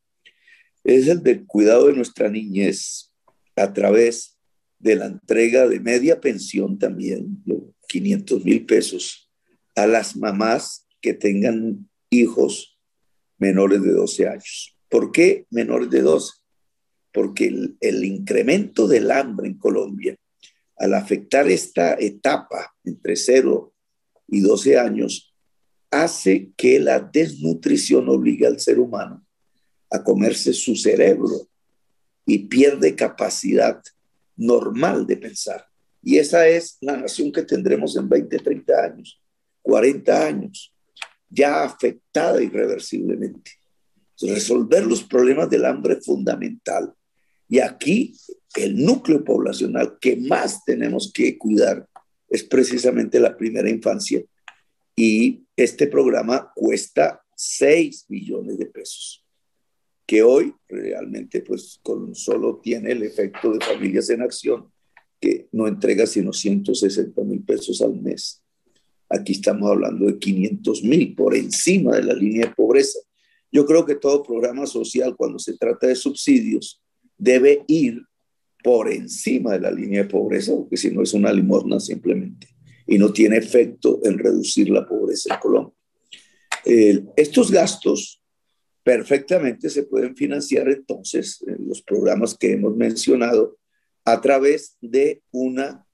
[0.83, 3.11] es el del cuidado de nuestra niñez
[3.55, 4.37] a través
[4.77, 7.43] de la entrega de media pensión también,
[7.87, 9.31] 500 mil pesos,
[9.73, 12.74] a las mamás que tengan hijos
[13.37, 14.77] menores de 12 años.
[14.89, 16.33] ¿Por qué menores de 12?
[17.11, 17.47] Porque
[17.79, 20.15] el, incremento del hambre en Colombia
[20.77, 23.73] al afectar esta etapa entre 0
[24.27, 25.33] y 12 años,
[25.89, 29.25] hace que la desnutrición obligue al ser humano
[29.89, 31.47] a comerse su cerebro
[32.25, 33.81] y pierde capacidad
[34.35, 35.65] normal de pensar.
[36.01, 39.21] Y esa es la nación que tendremos en 20, 30 años,
[39.61, 40.74] 40 años,
[41.29, 43.51] ya afectada irreversiblemente.
[44.21, 46.93] Resolver los problemas del hambre es fundamental.
[47.47, 48.15] Y aquí
[48.55, 51.87] el núcleo poblacional que más tenemos que cuidar
[52.29, 54.23] es precisamente la primera infancia.
[54.95, 59.25] Y este programa cuesta 6 billones de pesos,
[60.05, 64.71] que hoy realmente pues con solo tiene el efecto de Familias en Acción,
[65.19, 68.41] que no entrega sino 160 mil pesos al mes.
[69.15, 72.99] Aquí estamos hablando de 500 mil por encima de la línea de pobreza.
[73.51, 76.81] Yo creo que todo programa social, cuando se trata de subsidios,
[77.17, 78.01] debe ir
[78.63, 82.47] por encima de la línea de pobreza, porque si no es una limosna simplemente,
[82.87, 85.73] y no tiene efecto en reducir la pobreza en Colombia.
[87.15, 88.21] estos gastos
[88.83, 93.57] perfectamente se pueden financiar entonces en los programas que hemos mencionado
[94.03, 95.84] a través de una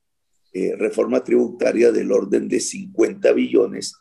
[0.54, 3.96] eh, reforma tributaria del orden de 50 billones,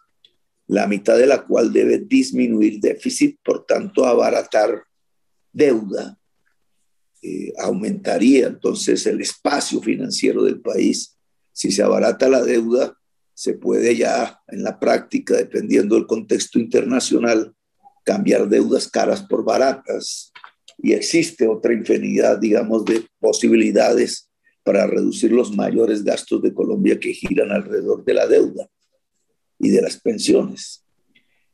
[0.66, 4.82] la mitad de la cual debe disminuir déficit, por tanto abaratar
[5.52, 6.18] deuda,
[7.22, 11.18] eh, aumentaría entonces el espacio financiero del país.
[11.52, 12.96] Si se abarata la deuda,
[13.34, 17.54] se puede ya en la práctica, dependiendo del contexto internacional,
[18.04, 20.32] cambiar deudas caras por baratas.
[20.78, 24.29] Y existe otra infinidad, digamos, de posibilidades
[24.62, 28.68] para reducir los mayores gastos de Colombia que giran alrededor de la deuda
[29.59, 30.85] y de las pensiones.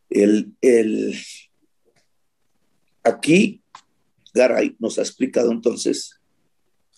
[0.08, 1.14] El, el,
[3.02, 3.62] aquí
[4.34, 6.20] Garay nos ha explicado entonces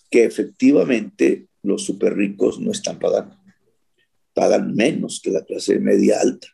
[0.09, 3.37] que efectivamente los super ricos no están pagando,
[4.33, 6.47] pagan menos que la clase media alta.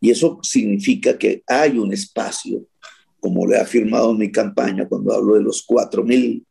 [0.00, 2.66] Y eso significa que hay un espacio,
[3.18, 6.44] como le ha afirmado en mi campaña cuando hablo de los 4.000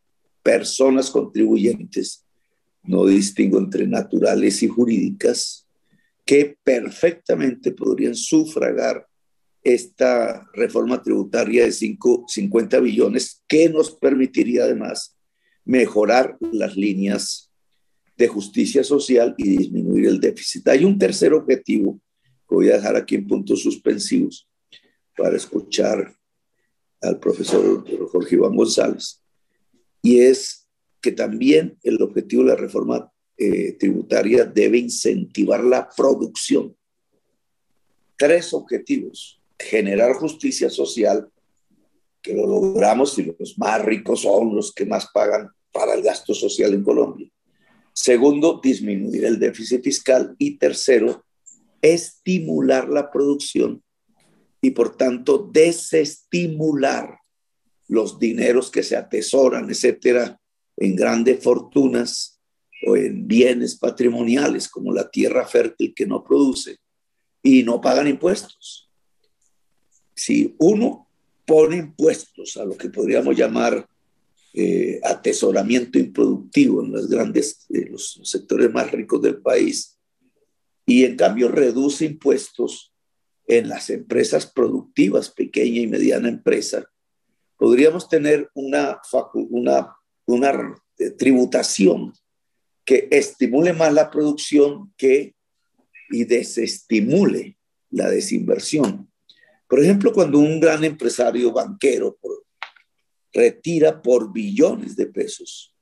[0.50, 2.26] personas contribuyentes,
[2.82, 5.68] no distingo entre naturales y jurídicas,
[6.26, 9.08] que perfectamente podrían sufragar
[9.64, 15.16] esta reforma tributaria de 5, 50 billones que nos permitiría además
[15.66, 17.52] mejorar las líneas
[18.18, 20.68] de justicia social y disminuir el déficit.
[20.68, 22.02] Hay un tercer objetivo
[22.48, 24.50] que voy a dejar aquí en puntos suspensivos
[25.16, 26.12] para escuchar
[27.02, 29.22] al profesor Jorge Iván González,
[30.02, 30.68] y es
[31.02, 36.76] que también el objetivo de la reforma eh, tributaria debe incentivar la producción.
[38.18, 41.30] Tres objetivos generar justicia social,
[42.22, 46.34] que lo logramos y los más ricos son los que más pagan para el gasto
[46.34, 47.30] social en Colombia.
[47.94, 50.36] Segundo, disminuir el déficit fiscal.
[50.38, 51.26] Y tercero,
[51.82, 53.84] estimular la producción
[54.62, 57.20] y por tanto desestimular
[57.90, 60.40] los dineros que se atesoran, etcétera,
[60.78, 62.40] en grandes fortunas
[62.88, 66.78] o en bienes patrimoniales como la tierra fértil que no produce
[67.44, 68.90] y no pagan impuestos.
[70.16, 71.08] Si uno
[71.46, 73.86] pone impuestos a lo que podríamos llamar
[74.54, 79.98] eh, atesoramiento improductivo en los grandes, eh, los sectores más ricos del país,
[80.86, 82.94] y en cambio reduce impuestos
[83.48, 86.88] en las empresas productivas, pequeña y mediana empresa,
[87.60, 89.00] podríamos tener una,
[89.34, 89.96] una,
[90.26, 92.14] una eh, tributación
[92.86, 95.36] que estimule más la producción que
[96.10, 97.60] y desestimule
[97.92, 99.12] la desinversión.
[99.68, 102.18] Por ejemplo, cuando un gran empresario banquero
[103.32, 105.76] retira por billones de pesos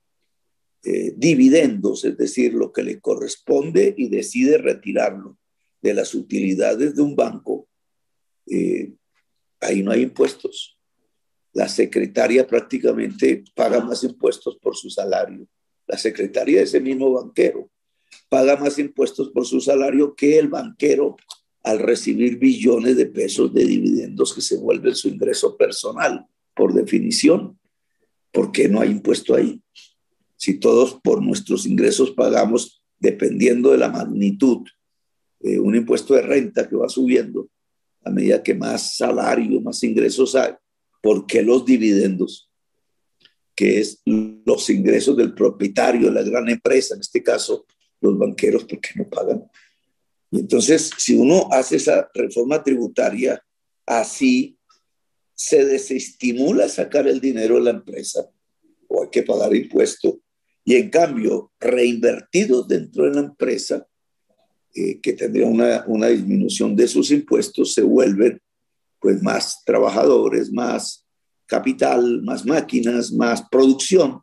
[0.84, 5.38] eh, dividendos, es decir, lo que le corresponde y decide retirarlo
[5.82, 7.70] de las utilidades de un banco,
[8.48, 8.92] eh,
[9.62, 10.77] ahí no hay impuestos.
[11.58, 15.48] La secretaria prácticamente paga más impuestos por su salario.
[15.88, 17.72] La secretaria de ese mismo banquero
[18.30, 21.16] paga más impuestos por su salario que el banquero
[21.64, 27.58] al recibir billones de pesos de dividendos que se vuelven su ingreso personal, por definición.
[28.32, 29.60] ¿Por qué no hay impuesto ahí?
[30.36, 34.60] Si todos por nuestros ingresos pagamos, dependiendo de la magnitud,
[35.40, 37.50] eh, un impuesto de renta que va subiendo
[38.04, 40.54] a medida que más salario, más ingresos hay,
[41.08, 42.52] ¿por qué los dividendos?
[43.56, 47.66] Que es los ingresos del propietario de la gran empresa, en este caso
[48.02, 49.50] los banqueros, ¿por qué no pagan?
[50.30, 53.42] Y entonces, si uno hace esa reforma tributaria
[53.86, 54.58] así,
[55.34, 58.30] se desestimula sacar el dinero de la empresa
[58.90, 60.20] o hay que pagar impuesto.
[60.66, 63.88] Y en cambio, reinvertidos dentro de la empresa,
[64.76, 68.42] eh, que tendría una, una disminución de sus impuestos, se vuelven
[69.00, 71.06] pues más trabajadores, más
[71.46, 74.22] capital, más máquinas, más producción.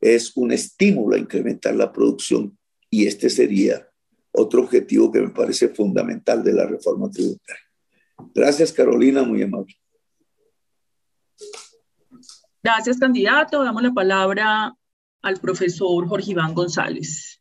[0.00, 2.56] Es un estímulo a incrementar la producción
[2.90, 3.86] y este sería
[4.32, 7.62] otro objetivo que me parece fundamental de la reforma tributaria.
[8.34, 9.74] Gracias, Carolina, muy amable.
[12.62, 13.64] Gracias, candidato.
[13.64, 14.74] Damos la palabra
[15.22, 17.40] al profesor Jorge Iván González.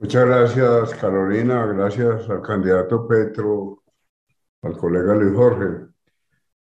[0.00, 1.66] Muchas gracias, Carolina.
[1.66, 3.83] Gracias al candidato Petro,
[4.64, 5.86] al colega Luis Jorge.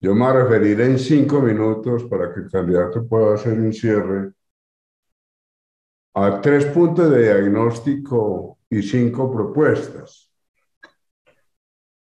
[0.01, 4.33] Yo me referiré en cinco minutos para que el candidato pueda hacer un cierre
[6.15, 10.33] a tres puntos de diagnóstico y cinco propuestas.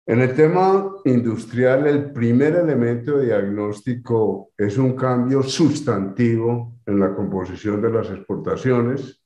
[0.06, 7.14] En el tema industrial, el primer elemento de diagnóstico es un cambio sustantivo en la
[7.14, 9.22] composición de las exportaciones.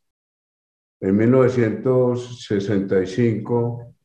[1.01, 3.98] En 1965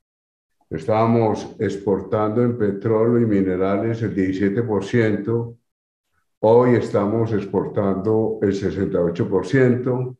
[0.74, 5.58] estábamos exportando en petróleo y minerales el 17%,
[6.40, 10.18] hoy estamos exportando el 68%,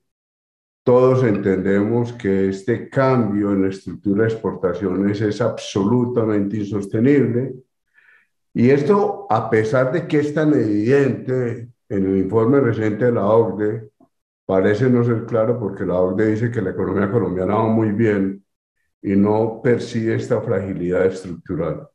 [0.84, 7.56] todos entendemos que este cambio en la estructura de exportaciones es absolutamente insostenible.
[8.54, 13.26] Y esto, a pesar de que es tan evidente en el informe reciente de la
[13.26, 13.90] OCDE,
[14.46, 18.43] parece no ser claro porque la OCDE dice que la economía colombiana va muy bien
[19.04, 21.88] y no percibe esta fragilidad estructural.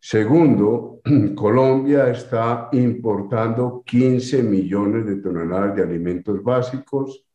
[0.00, 1.00] Segundo,
[1.36, 7.26] Colombia está importando 15 millones de toneladas de alimentos básicos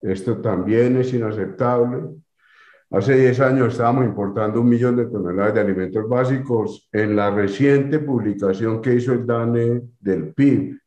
[0.00, 2.08] esto también es inaceptable.
[2.90, 6.88] Hace 10 años estábamos importando un millón de toneladas de alimentos básicos.
[6.92, 10.78] En la reciente publicación que hizo el DANE del PIB,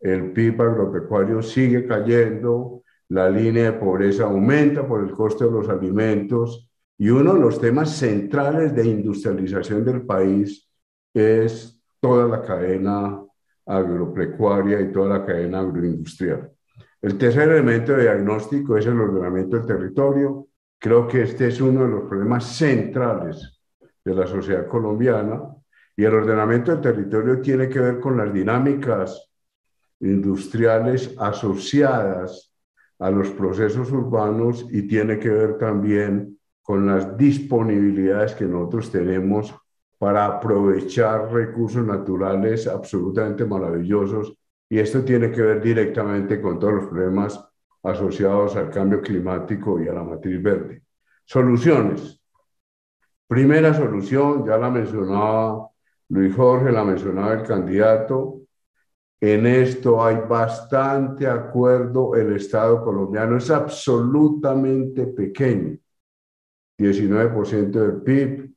[0.00, 5.68] el PIB agropecuario sigue cayendo, la línea de pobreza aumenta por el coste de los
[5.68, 10.68] alimentos y uno de los temas centrales de industrialización del país
[11.12, 13.20] es toda la cadena
[13.66, 16.50] agropecuaria y toda la cadena agroindustrial.
[17.00, 20.48] El tercer elemento de diagnóstico es el ordenamiento del territorio.
[20.78, 23.60] Creo que este es uno de los problemas centrales
[24.04, 25.42] de la sociedad colombiana
[25.96, 29.30] y el ordenamiento del territorio tiene que ver con las dinámicas
[30.00, 32.52] industriales asociadas
[32.98, 39.54] a los procesos urbanos y tiene que ver también con las disponibilidades que nosotros tenemos
[39.98, 44.34] para aprovechar recursos naturales absolutamente maravillosos
[44.68, 47.44] y esto tiene que ver directamente con todos los problemas
[47.82, 50.82] asociados al cambio climático y a la matriz verde.
[51.26, 52.18] Soluciones.
[53.26, 55.68] Primera solución, ya la mencionaba
[56.08, 58.40] Luis Jorge, la mencionaba el candidato.
[59.20, 62.14] En esto hay bastante acuerdo.
[62.14, 65.78] El Estado colombiano es absolutamente pequeño.
[66.78, 68.50] 19% del PIB,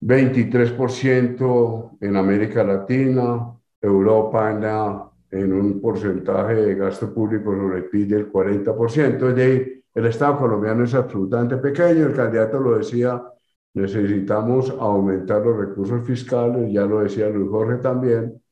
[0.00, 8.08] 23% en América Latina, Europa anda en un porcentaje de gasto público sobre el PIB
[8.08, 9.38] del 40%.
[9.38, 12.06] Es el Estado colombiano es absolutamente pequeño.
[12.06, 13.22] El candidato lo decía,
[13.74, 18.42] necesitamos aumentar los recursos fiscales, ya lo decía Luis Jorge también,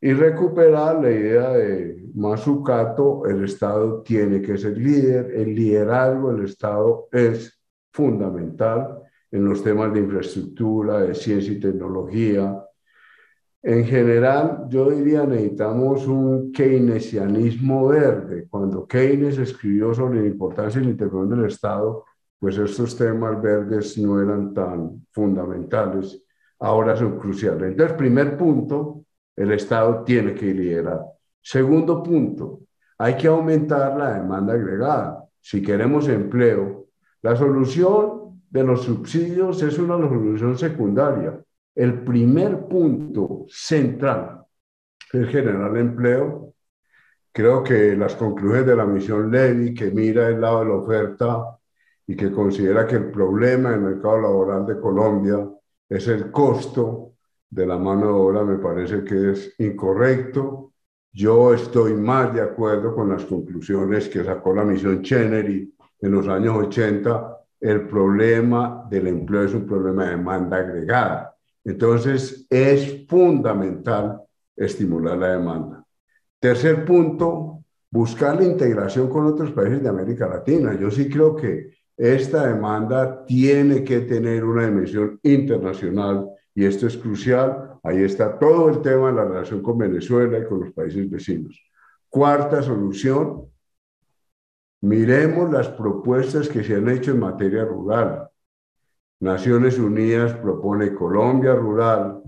[0.00, 6.44] y recuperar la idea de Mazucato, el Estado tiene que ser líder, el liderazgo del
[6.44, 7.53] Estado es
[7.94, 8.98] fundamental
[9.30, 12.60] en los temas de infraestructura, de ciencia y tecnología,
[13.62, 18.46] en general, yo diría necesitamos un keynesianismo verde.
[18.50, 22.04] Cuando Keynes escribió sobre la importancia de la intervención del Estado,
[22.38, 26.22] pues estos temas verdes no eran tan fundamentales,
[26.58, 27.70] ahora son cruciales.
[27.70, 31.00] Entonces, primer punto, el Estado tiene que liderar.
[31.40, 32.60] Segundo punto,
[32.98, 35.24] hay que aumentar la demanda agregada.
[35.40, 36.83] Si queremos empleo,
[37.24, 41.44] la solución de los subsidios es una solución secundaria
[41.74, 44.44] el primer punto central
[45.12, 46.54] es generar empleo.
[47.32, 51.58] Creo que las conclusiones de la misión Levy, que mira el lado de la oferta
[52.06, 55.48] y que considera que el problema del mercado laboral de Colombia
[55.88, 57.14] es el costo
[57.50, 60.72] de la mano de obra, me parece que es incorrecto.
[61.12, 65.73] Yo estoy más de acuerdo con las conclusiones que sacó la misión Chenery
[66.04, 67.38] en los años 80.
[67.60, 71.34] El problema del empleo es un problema de demanda agregada
[71.64, 74.20] entonces, es fundamental
[74.54, 75.84] estimular la demanda.
[76.38, 80.78] Tercer punto, buscar la integración con otros países de América Latina.
[80.78, 86.98] Yo sí creo que esta demanda tiene que tener una dimensión internacional y esto es
[86.98, 87.78] crucial.
[87.82, 91.58] Ahí está todo el tema de la relación con Venezuela y con los países vecinos.
[92.10, 93.46] Cuarta solución,
[94.84, 98.28] miremos las propuestas que se han hecho en materia rural.
[99.20, 102.22] Naciones Unidas propone Colombia Rural,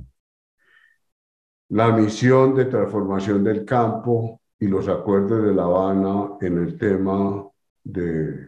[1.68, 7.46] la misión de transformación del campo y los acuerdos de La Habana en el tema
[7.84, 8.46] de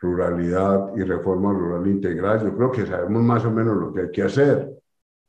[0.00, 2.44] ruralidad y reforma rural integral.
[2.44, 4.70] Yo creo que sabemos más o menos lo que hay que hacer.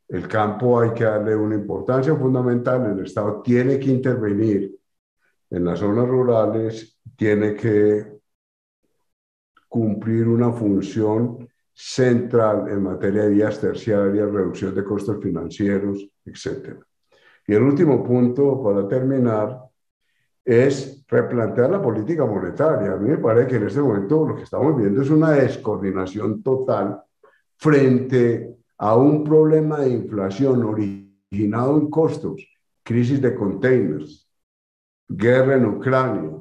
[0.07, 2.91] El campo hay que darle una importancia fundamental.
[2.91, 4.77] El Estado tiene que intervenir
[5.49, 8.17] en las zonas rurales, tiene que
[9.67, 16.75] cumplir una función central en materia de vías terciarias, reducción de costos financieros, etc.
[17.45, 19.61] Y el último punto, para terminar,
[20.43, 22.93] es replantear la política monetaria.
[22.93, 26.41] A mí me parece que en este momento lo que estamos viendo es una descoordinación
[26.41, 27.01] total
[27.57, 32.47] frente a un problema de inflación originado en costos,
[32.83, 34.26] crisis de containers,
[35.07, 36.31] guerra en Ucrania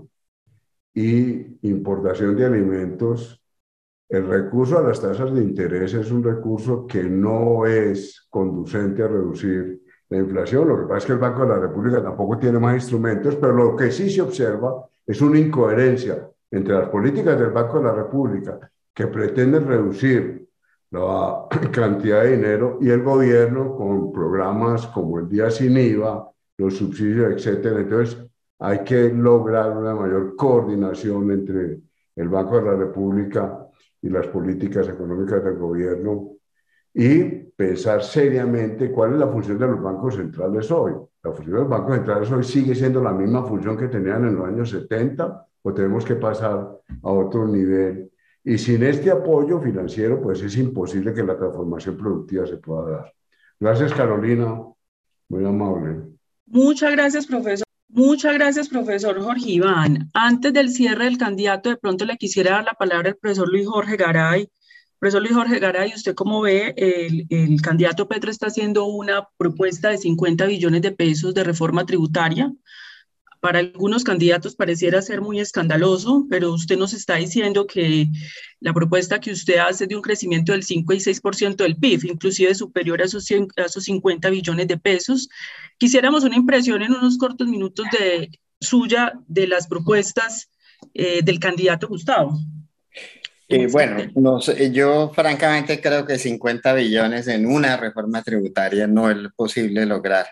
[0.94, 3.42] y importación de alimentos,
[4.08, 9.08] el recurso a las tasas de interés es un recurso que no es conducente a
[9.08, 10.68] reducir la inflación.
[10.68, 13.52] Lo que pasa es que el Banco de la República tampoco tiene más instrumentos, pero
[13.52, 17.92] lo que sí se observa es una incoherencia entre las políticas del Banco de la
[17.92, 20.48] República que pretenden reducir
[20.90, 26.76] la cantidad de dinero y el gobierno con programas como el día sin IVA, los
[26.76, 27.80] subsidios, etcétera.
[27.80, 28.25] Entonces,
[28.58, 31.80] hay que lograr una mayor coordinación entre
[32.14, 33.66] el Banco de la República
[34.00, 36.36] y las políticas económicas del gobierno
[36.94, 40.92] y pensar seriamente cuál es la función de los bancos centrales hoy.
[41.22, 44.36] La función de los bancos centrales hoy sigue siendo la misma función que tenían en
[44.36, 48.10] los años 70 o tenemos que pasar a otro nivel.
[48.42, 53.12] Y sin este apoyo financiero, pues es imposible que la transformación productiva se pueda dar.
[53.58, 54.62] Gracias, Carolina.
[55.28, 56.02] Muy amable.
[56.46, 57.65] Muchas gracias, profesor.
[57.88, 60.10] Muchas gracias, profesor Jorge Iván.
[60.12, 63.66] Antes del cierre del candidato, de pronto le quisiera dar la palabra al profesor Luis
[63.66, 64.48] Jorge Garay.
[64.98, 69.90] Profesor Luis Jorge Garay, usted como ve, el, el candidato Petro está haciendo una propuesta
[69.90, 72.52] de 50 billones de pesos de reforma tributaria
[73.46, 78.08] para algunos candidatos pareciera ser muy escandaloso, pero usted nos está diciendo que
[78.58, 82.56] la propuesta que usted hace de un crecimiento del 5 y 6% del PIB, inclusive
[82.56, 85.28] superior a esos, a esos 50 billones de pesos.
[85.78, 90.50] Quisiéramos una impresión en unos cortos minutos de suya de las propuestas
[90.92, 92.36] eh, del candidato Gustavo.
[93.48, 99.08] Eh, bueno, no sé, yo francamente creo que 50 billones en una reforma tributaria no
[99.08, 100.26] es posible lograr,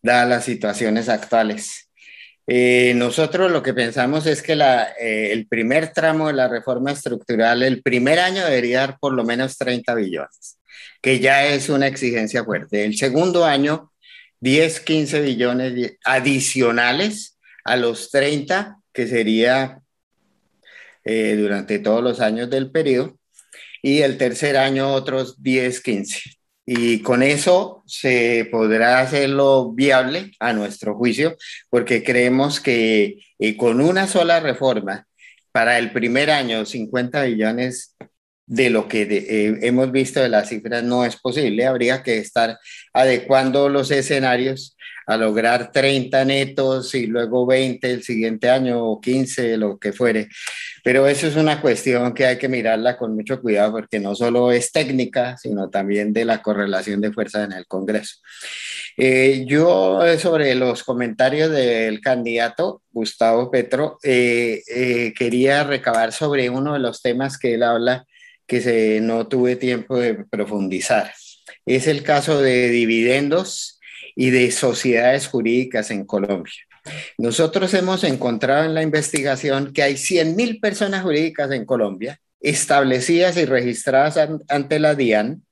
[0.00, 1.88] dadas las situaciones actuales.
[2.46, 7.62] Eh, nosotros lo que pensamos es que eh, el primer tramo de la reforma estructural,
[7.62, 10.58] el primer año debería dar por lo menos 30 billones,
[11.00, 12.84] que ya es una exigencia fuerte.
[12.84, 13.92] El segundo año,
[14.40, 19.80] 10, 15 billones adicionales a los 30, que sería
[21.04, 23.18] eh, durante todos los años del periodo.
[23.82, 30.52] Y el tercer año, otros 10, 15 y con eso se podrá hacerlo viable a
[30.52, 31.36] nuestro juicio,
[31.70, 35.06] porque creemos que eh, con una sola reforma,
[35.52, 37.94] para el primer año, 50 billones
[38.46, 41.66] de lo que eh, hemos visto de las cifras no es posible.
[41.66, 42.58] Habría que estar
[42.92, 49.56] adecuando los escenarios a lograr 30 netos y luego 20 el siguiente año o 15,
[49.56, 50.28] lo que fuere.
[50.82, 54.50] Pero eso es una cuestión que hay que mirarla con mucho cuidado porque no solo
[54.50, 58.16] es técnica, sino también de la correlación de fuerzas en el Congreso.
[58.96, 66.74] Eh, yo eh, sobre los comentarios del candidato Gustavo Petro, eh, quería recabar sobre uno
[66.74, 68.04] de los temas que él habla
[68.46, 71.12] que se, no tuve tiempo de profundizar.
[71.64, 73.80] Es el caso de dividendos
[74.14, 76.52] y de sociedades jurídicas en Colombia.
[77.18, 83.44] Nosotros hemos encontrado en la investigación que hay 100.000 personas jurídicas en Colombia establecidas y
[83.44, 84.18] registradas
[84.48, 85.44] ante la DIAN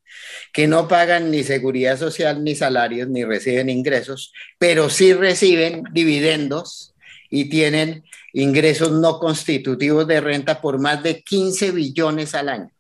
[0.53, 6.95] que no pagan ni seguridad social, ni salarios, ni reciben ingresos, pero sí reciben dividendos
[7.31, 8.03] y tienen
[8.33, 12.71] ingresos no constitutivos de renta por más de 15 billones al año.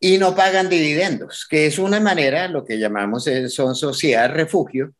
[0.00, 4.92] Y no pagan dividendos, que es una manera, lo que llamamos son sociedades refugio,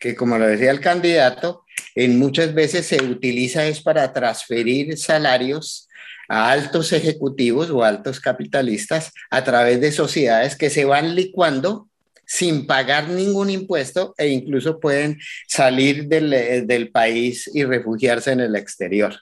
[0.00, 5.88] que como lo decía el candidato, en muchas veces se utiliza es para transferir salarios
[6.28, 11.88] a altos ejecutivos o altos capitalistas a través de sociedades que se van licuando
[12.24, 18.54] sin pagar ningún impuesto e incluso pueden salir del, del país y refugiarse en el
[18.54, 19.16] exterior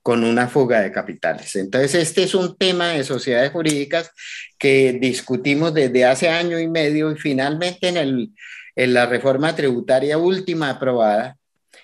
[0.00, 1.56] con una fuga de capitales.
[1.56, 4.12] Entonces, este es un tema de sociedades jurídicas
[4.58, 8.30] que discutimos desde hace año y medio y finalmente en, el,
[8.76, 11.36] en la reforma tributaria última aprobada,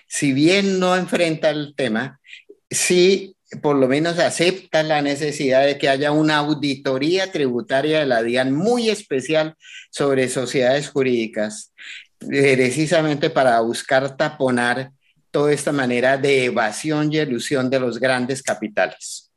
[0.07, 2.19] si bien no enfrenta el tema,
[2.69, 8.21] sí por lo menos acepta la necesidad de que haya una auditoría tributaria de la
[8.21, 9.55] DIAN muy especial
[9.89, 11.73] sobre sociedades jurídicas,
[12.19, 14.91] precisamente para buscar taponar
[15.31, 19.31] toda esta manera de evasión y elusión de los grandes capitales.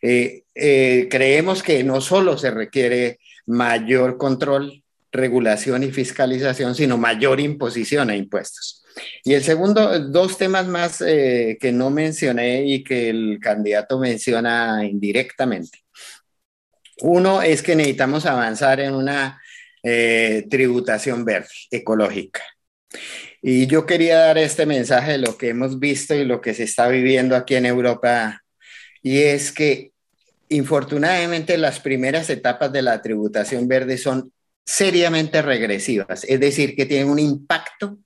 [0.00, 4.79] Eh, eh, creemos que no solo se requiere mayor control,
[5.12, 8.84] regulación y fiscalización, sino mayor imposición a impuestos.
[9.24, 14.84] Y el segundo, dos temas más eh, que no mencioné y que el candidato menciona
[14.84, 15.78] indirectamente.
[17.02, 19.40] Uno es que necesitamos avanzar en una
[20.50, 22.42] tributación verde, ecológica.
[23.42, 26.64] Y yo quería dar este mensaje de lo que hemos visto y lo que se
[26.64, 28.42] está viviendo aquí en Europa,
[29.02, 29.92] y es que
[30.48, 34.32] infortunadamente las primeras etapas de la tributación verde son
[34.64, 37.98] seriamente regresivas, es decir, que tienen un impacto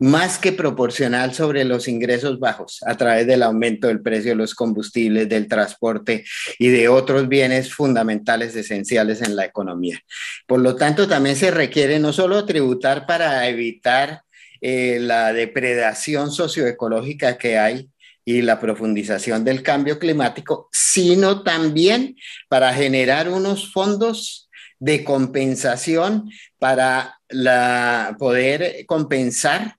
[0.00, 4.54] más que proporcional sobre los ingresos bajos a través del aumento del precio de los
[4.54, 6.24] combustibles, del transporte
[6.58, 10.00] y de otros bienes fundamentales esenciales en la economía.
[10.46, 14.22] Por lo tanto, también se requiere no solo tributar para evitar
[14.60, 17.88] eh, la depredación socioecológica que hay
[18.24, 22.14] y la profundización del cambio climático, sino también
[22.48, 24.47] para generar unos fondos
[24.78, 29.76] de compensación para la, poder compensar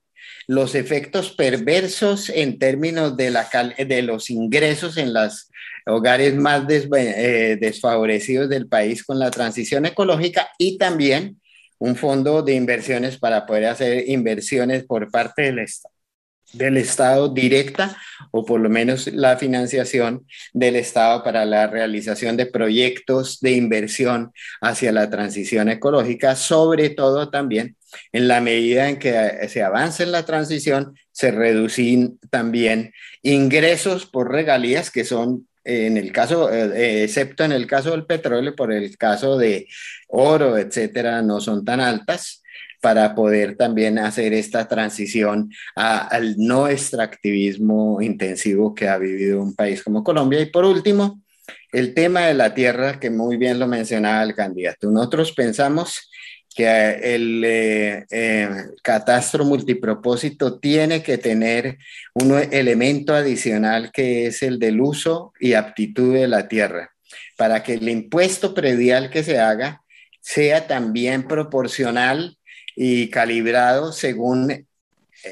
[0.47, 3.47] los efectos perversos en términos de, la,
[3.78, 5.50] de los ingresos en los
[5.86, 11.39] hogares más eh, desfavorecidos del país con la transición ecológica y también
[11.78, 15.99] un fondo de inversiones para poder hacer inversiones por parte del Estado
[16.54, 17.97] del Estado directa
[18.32, 24.32] o por lo menos la financiación del Estado para la realización de proyectos de inversión
[24.62, 27.76] hacia la transición ecológica, sobre todo también
[28.12, 32.93] en la medida en que se avance en la transición, se reducen también
[33.24, 38.56] ingresos por regalías que son en el caso, eh, excepto en el caso del petróleo,
[38.56, 39.68] por el caso de
[40.08, 42.41] oro, etcétera, no son tan altas
[42.82, 49.84] para poder también hacer esta transición al no extractivismo intensivo que ha vivido un país
[49.84, 50.40] como Colombia.
[50.42, 51.22] Y por último,
[51.72, 54.90] el tema de la tierra, que muy bien lo mencionaba el candidato.
[54.90, 56.10] Nosotros pensamos
[56.56, 58.50] que el eh, eh,
[58.82, 61.78] catastro multipropósito tiene que tener
[62.14, 66.92] un elemento adicional que es el del uso y aptitud de la tierra,
[67.38, 69.84] para que el impuesto predial que se haga
[70.22, 72.39] sea también proporcional
[72.82, 74.66] y calibrado según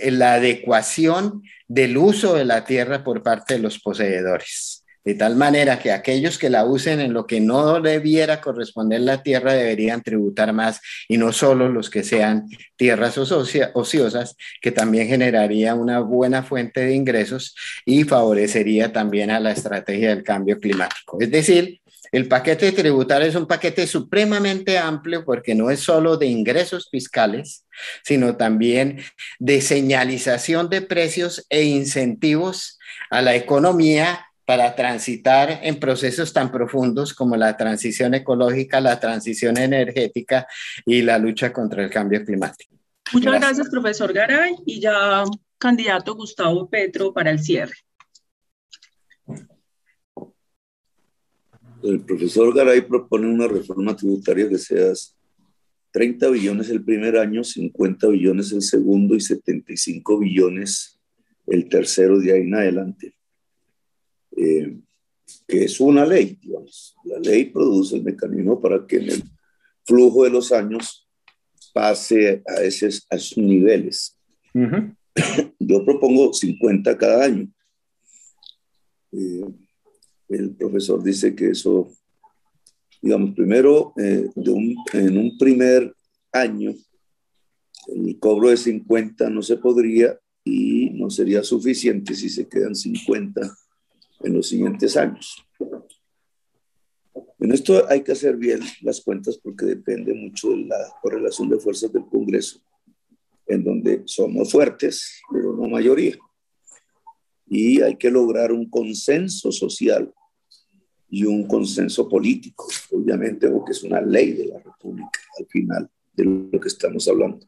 [0.03, 4.83] la adecuación del uso de la tierra por parte de los poseedores.
[5.05, 9.23] De tal manera que aquellos que la usen en lo que no debiera corresponder la
[9.23, 15.73] tierra deberían tributar más y no solo los que sean tierras ociosas, que también generaría
[15.73, 21.17] una buena fuente de ingresos y favorecería también a la estrategia del cambio climático.
[21.21, 21.79] Es decir,
[22.11, 27.65] el paquete tributario es un paquete supremamente amplio porque no es solo de ingresos fiscales,
[28.03, 28.99] sino también
[29.39, 32.79] de señalización de precios e incentivos
[33.09, 39.57] a la economía para transitar en procesos tan profundos como la transición ecológica, la transición
[39.57, 40.47] energética
[40.85, 42.73] y la lucha contra el cambio climático.
[43.11, 44.55] Muchas gracias, gracias profesor Garay.
[44.65, 45.23] Y ya
[45.57, 47.75] candidato Gustavo Petro para el cierre.
[51.87, 54.91] El profesor Garay propone una reforma tributaria que sea
[55.91, 60.99] 30 billones el primer año, 50 billones el segundo y 75 billones
[61.47, 63.15] el tercero de ahí en adelante.
[64.35, 64.77] Eh,
[65.47, 66.95] que es una ley, digamos.
[67.03, 69.23] La ley produce el mecanismo para que en el
[69.85, 71.07] flujo de los años
[71.73, 74.17] pase a, esos, a esos niveles.
[75.59, 77.49] Yo propongo 50 cada año.
[79.11, 79.45] Eh,
[80.29, 81.89] el profesor dice que eso,
[83.01, 84.29] digamos, primero, eh,
[84.93, 85.93] en un primer
[86.31, 86.73] año,
[87.87, 93.41] el cobro de 50 no se podría y no sería suficiente si se quedan 50
[94.21, 95.45] en los siguientes años.
[97.39, 101.59] En esto hay que hacer bien las cuentas porque depende mucho de la correlación de
[101.59, 102.59] fuerzas del Congreso,
[103.45, 106.17] en donde somos fuertes, pero no mayoría
[107.49, 110.13] y hay que lograr un consenso social
[111.09, 116.25] y un consenso político, obviamente, porque es una ley de la República al final de
[116.25, 117.47] lo que estamos hablando.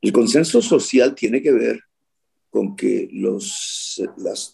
[0.00, 1.80] El consenso social tiene que ver
[2.48, 4.02] con que los,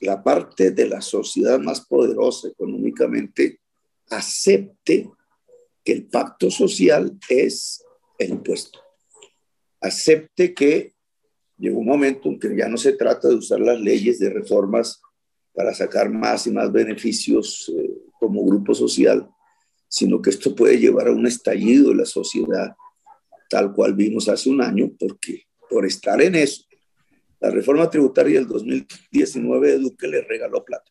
[0.01, 3.61] la parte de la sociedad más poderosa económicamente
[4.11, 5.11] acepte
[5.85, 7.83] que el pacto social es
[8.19, 8.81] el impuesto.
[9.81, 10.96] Acepte que
[11.59, 15.01] llegó un momento en que ya no se trata de usar las leyes de reformas
[15.53, 19.29] para sacar más y más beneficios eh, como grupo social,
[19.89, 22.77] sino que esto puede llevar a un estallido de la sociedad,
[23.49, 26.65] tal cual vimos hace un año, porque por estar en eso,
[27.41, 30.91] la reforma tributaria del 2019 de Duque le regaló plata.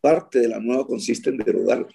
[0.00, 1.88] Parte de la nueva consiste en derogarla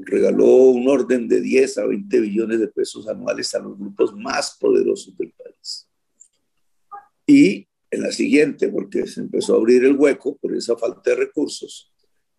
[0.00, 4.56] regaló un orden de 10 a 20 billones de pesos anuales a los grupos más
[4.58, 5.88] poderosos del país.
[7.26, 11.16] Y en la siguiente, porque se empezó a abrir el hueco por esa falta de
[11.16, 11.92] recursos,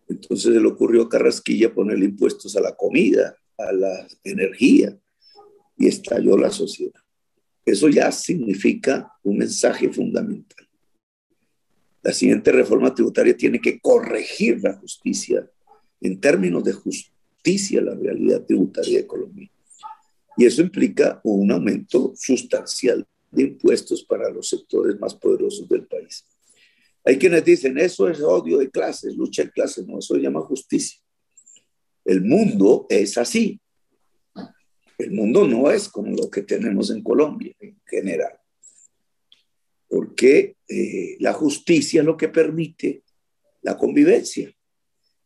[0.08, 4.98] entonces se le ocurrió a Carrasquilla ponerle impuestos a la comida, a la energía,
[5.76, 7.00] y estalló la sociedad.
[7.64, 10.66] Eso ya significa un mensaje fundamental.
[12.02, 15.46] la siguiente reforma tributaria tiene que corregir la justicia
[16.00, 19.50] en términos de justicia, la realidad tributaria de Colombia.
[20.36, 26.24] Y eso implica un aumento sustancial de impuestos para los sectores más poderosos del país.
[27.04, 30.40] Hay quienes dicen, eso es odio de clases, lucha de clases, no, eso se llama
[30.42, 31.00] justicia.
[32.04, 33.60] El mundo es así.
[34.98, 38.38] El mundo no es como lo que tenemos en Colombia en general,
[39.88, 43.02] porque eh, la justicia es lo que permite
[43.62, 44.52] la convivencia.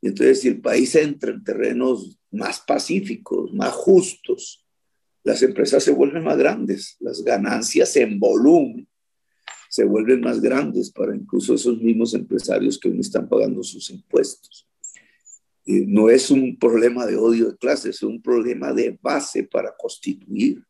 [0.03, 4.67] Entonces, si el país entra en terrenos más pacíficos, más justos,
[5.23, 8.89] las empresas se vuelven más grandes, las ganancias en volumen
[9.71, 14.69] se vuelven más grandes para incluso esos mismos empresarios que hoy están pagando sus impuestos.
[15.65, 19.75] Eh, no es un problema de odio de clases, es un problema de base para
[19.77, 20.63] constituir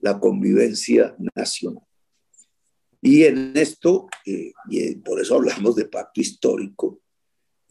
[0.00, 1.84] la convivencia nacional.
[3.02, 7.01] Y en esto, eh, y por eso hablamos de pacto histórico,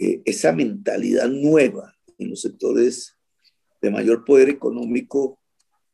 [0.02, 3.20] eh, esa mentalidad nueva en los sectores
[3.80, 5.40] de mayor poder económico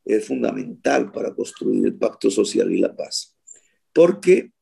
[0.06, 3.36] es fundamental para construir el pacto social y la paz.
[3.92, 4.54] Porque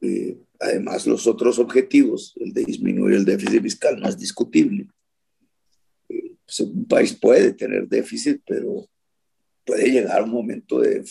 [0.00, 4.88] eh, además los otros objetivos, el de disminuir el déficit fiscal, no es discutible.
[6.08, 8.88] Eh, pues, un país puede tener déficit, pero
[9.66, 11.04] puede llegar a un momento de,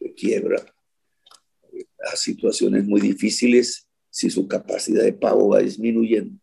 [0.00, 0.66] de quiebra,
[2.10, 6.40] a situaciones muy difíciles si su capacidad de pago va disminuyendo.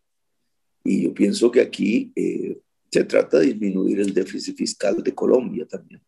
[0.84, 2.60] Y yo pienso que aquí eh,
[2.90, 6.02] se trata de disminuir el déficit fiscal de Colombia también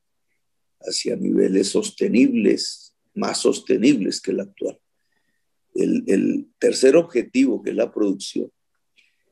[0.80, 4.78] hacia niveles sostenibles, más sostenibles que el actual.
[5.74, 8.50] El, el, tercer objetivo, que es la producción,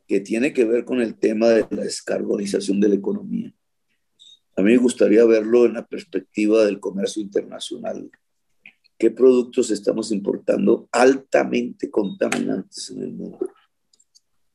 [0.07, 3.53] que tiene que ver con el tema de la descarbonización de la economía.
[4.55, 8.09] A mí me gustaría verlo en la perspectiva del comercio internacional.
[8.97, 13.49] ¿Qué productos estamos importando altamente contaminantes en el mundo?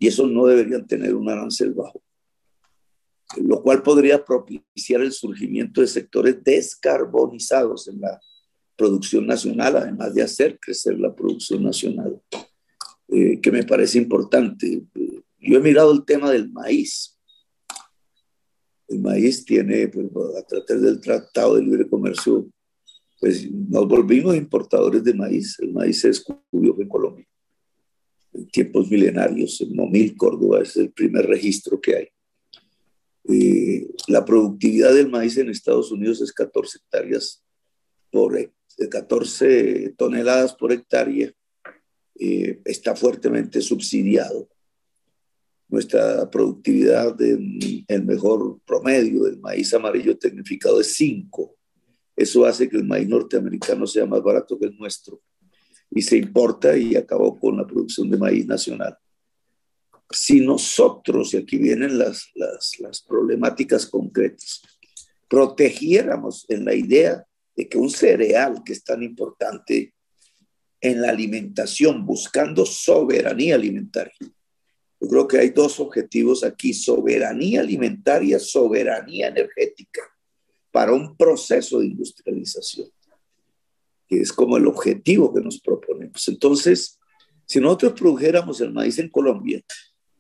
[0.01, 2.03] Y esos no deberían tener un arancel bajo
[3.37, 8.21] lo cual podría propiciar el surgimiento de sectores descarbonizados en la
[8.77, 12.21] producción nacional, además de hacer crecer la producción nacional,
[13.09, 14.83] eh, que me parece importante.
[15.39, 17.19] Yo he mirado el tema del maíz.
[18.89, 22.49] El maíz tiene, pues, a través del Tratado de Libre Comercio,
[23.21, 25.59] pues nos volvimos importadores de maíz.
[25.61, 27.30] El maíz se descubrió en Colombia.
[28.47, 32.09] Tiempos milenarios, en Momil, Córdoba, es el primer registro que hay
[33.29, 37.43] eh, la productividad del maíz en Estados Unidos es 14 hectáreas
[38.11, 38.37] por
[38.91, 41.33] 14 toneladas por hectárea.
[42.19, 44.49] Eh, está fuertemente subsidiado.
[45.69, 51.57] Nuestra productividad en el mejor promedio del maíz amarillo tecnificado es 5.
[52.17, 55.23] Eso hace que el maíz norteamericano sea más barato que el nuestro
[55.91, 58.97] y se importa y acabó con la producción de maíz nacional
[60.11, 64.63] si nosotros, y aquí vienen las, las, problemáticas concretas,
[65.29, 67.25] protegiéramos en la idea
[67.55, 69.95] de que un cereal que es tan importante
[70.81, 74.15] en la alimentación, buscando soberanía alimentaria.
[75.01, 80.03] Yo creo que hay dos objetivos aquí, soberanía alimentaria, soberanía energética,
[80.73, 82.89] para un proceso de industrialización,
[84.09, 85.61] que es como el objetivo que nos
[86.11, 86.29] proponemos.
[86.29, 86.99] Entonces,
[87.47, 89.61] si nosotros produjéramos el maíz en Colombia,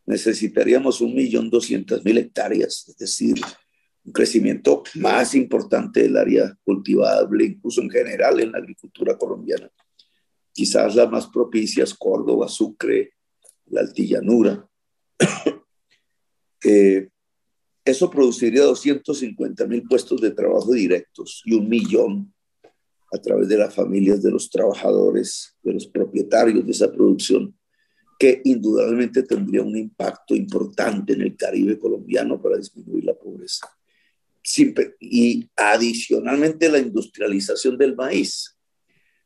[0.06, 3.40] necesitaríamos 1.200.000 hectáreas, es decir,
[4.04, 9.70] un crecimiento más importante del área cultivable, incluso en general en la agricultura colombiana.
[10.52, 13.12] Quizás las más propicias, Córdoba, Sucre,
[13.66, 14.66] la altillanura.
[16.64, 17.08] eh,
[17.84, 22.34] eso produciría 250 mil puestos de trabajo directos y un millón
[23.12, 27.56] a través de las familias de los trabajadores, de los propietarios de esa producción
[28.18, 33.66] que indudablemente tendría un impacto importante en el Caribe colombiano para disminuir la pobreza.
[35.00, 38.56] y adicionalmente la industrialización del maíz.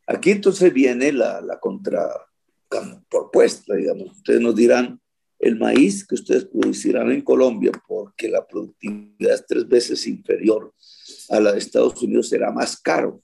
[0.06, 4.16] Aquí entonces viene la, la contrapropuesta, digamos.
[4.16, 5.00] Ustedes nos dirán,
[5.38, 10.72] el maíz que ustedes producirán en Colombia, porque la productividad es tres veces inferior
[11.30, 13.22] a la de Estados Unidos, será más caro.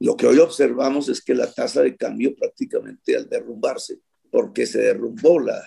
[0.00, 4.80] Lo que hoy observamos es que la tasa de cambio prácticamente al derrumbarse, porque se
[4.80, 5.62] derrumbó la,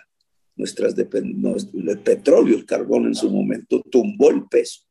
[0.55, 4.81] nuestras el petróleo, el carbón en su momento, tumbó el peso.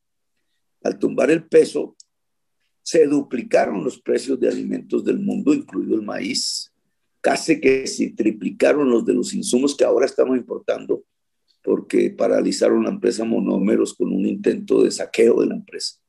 [0.85, 1.97] Al tumbar el peso,
[2.83, 6.73] se duplicaron los precios de alimentos del mundo, incluido el maíz,
[7.21, 11.03] casi que se triplicaron los de los insumos que ahora estamos importando,
[11.65, 16.02] porque paralizaron la empresa Monómeros con un intento de saqueo de la empresa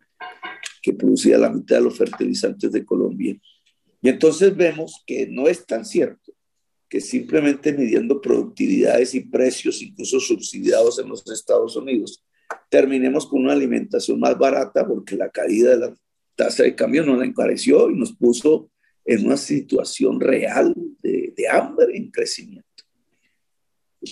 [0.82, 3.36] que producía la mitad de los fertilizantes de Colombia.
[4.01, 6.34] Y entonces vemos que no es tan cierto
[6.89, 12.24] que simplemente midiendo productividades y precios, incluso subsidiados en los Estados Unidos,
[12.69, 15.95] terminemos con una alimentación más barata porque la caída de la
[16.36, 18.69] tasa de cambio nos la encareció y nos puso
[19.05, 22.67] en una situación real de, de hambre en crecimiento.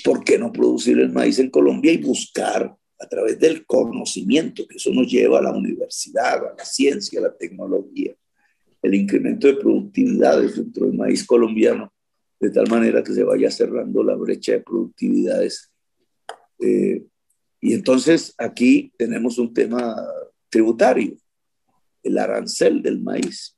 [0.04, 4.78] ¿Por qué no producir el maíz en Colombia y buscar a través del conocimiento, que
[4.78, 8.16] eso nos lleva a la universidad, a la ciencia, a la tecnología,
[8.82, 11.92] el incremento de productividades dentro del maíz colombiano,
[12.40, 15.72] de tal manera que se vaya cerrando la brecha de productividades.
[16.60, 17.04] Eh,
[17.60, 19.96] y entonces aquí tenemos un tema
[20.50, 21.16] tributario,
[22.04, 23.58] el arancel del maíz.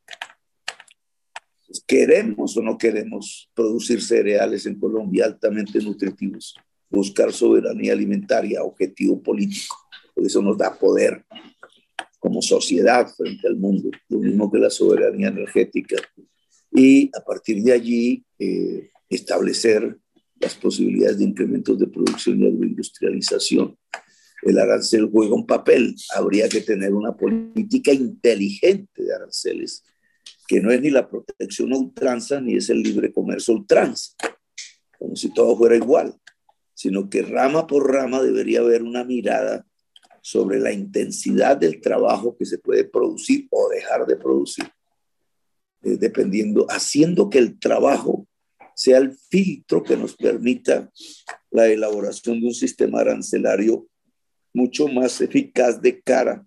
[1.88, 6.56] ¿Queremos o no queremos producir cereales en Colombia altamente nutritivos?
[6.94, 9.76] Buscar soberanía alimentaria, objetivo político,
[10.14, 11.26] porque eso nos da poder
[12.20, 15.98] como sociedad frente al mundo, lo mismo que la soberanía energética.
[16.72, 19.98] Y a partir de allí eh, establecer
[20.40, 23.78] las posibilidades de incrementos de producción y agroindustrialización.
[24.44, 25.96] El arancel juega un papel.
[26.16, 29.84] Habría que tener una política inteligente de aranceles,
[30.48, 34.14] que no es ni la protección a ultranza ni es el libre comercio ultranza,
[35.00, 36.16] como si todo fuera igual
[36.74, 39.66] sino que rama por rama debería haber una mirada
[40.22, 44.66] sobre la intensidad del trabajo que se puede producir o dejar de producir,
[45.84, 48.26] eh, dependiendo, haciendo que el trabajo
[48.76, 50.90] sea el filtro que nos permita
[51.52, 53.86] la elaboración de un sistema arancelario
[54.54, 56.46] mucho más eficaz de cara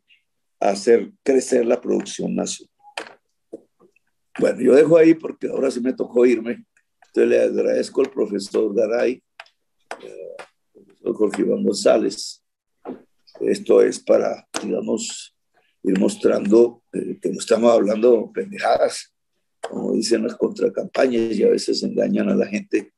[0.59, 2.73] a hacer crecer la producción nacional.
[4.39, 6.65] Bueno, yo dejo ahí porque ahora sí me tocó irme.
[7.07, 9.23] Entonces le agradezco al profesor Garay
[11.15, 12.43] Jorge Iván González.
[13.41, 15.35] Esto es para, digamos,
[15.83, 19.15] ir mostrando eh, que no estamos hablando pendejadas,
[19.61, 22.93] como dicen las contracampañas y a veces engañan a la gente,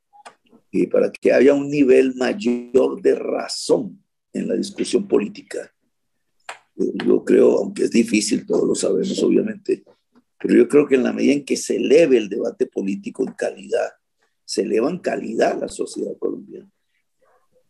[0.71, 4.03] y para que haya un nivel mayor de razón
[4.33, 5.73] en la discusión política.
[6.77, 9.83] Eh, yo creo, aunque es difícil, todos lo sabemos obviamente,
[10.39, 13.33] pero yo creo que en la medida en que se eleve el debate político en
[13.33, 13.91] calidad,
[14.45, 16.71] se eleva en calidad la sociedad colombiana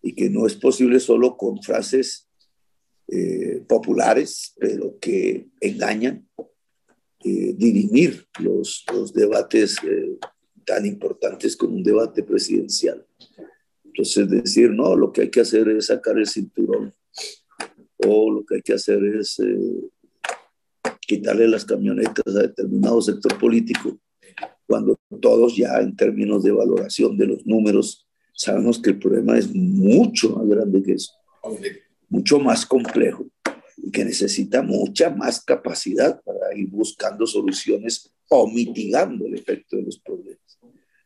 [0.03, 2.29] y que no es posible solo con frases
[3.09, 6.29] eh, populares, pero que engañan,
[7.25, 10.19] eh, dirimir los, los debates eh,
[10.65, 13.07] tan importantes como un debate presidencial.
[13.85, 16.93] Entonces decir, no, lo que hay que hacer es sacar el cinturón,
[17.97, 19.39] o lo que hay que hacer es
[21.01, 23.99] quitarle las camionetas a determinado sector político,
[24.67, 28.08] cuando todos ya en términos de valoración de los números
[28.39, 31.13] sabemos que el problema es mucho más grande que eso,
[32.09, 33.27] mucho más complejo
[33.77, 39.83] y que necesita mucha más capacidad para ir buscando soluciones o mitigando el efecto de
[39.83, 40.39] los problemas.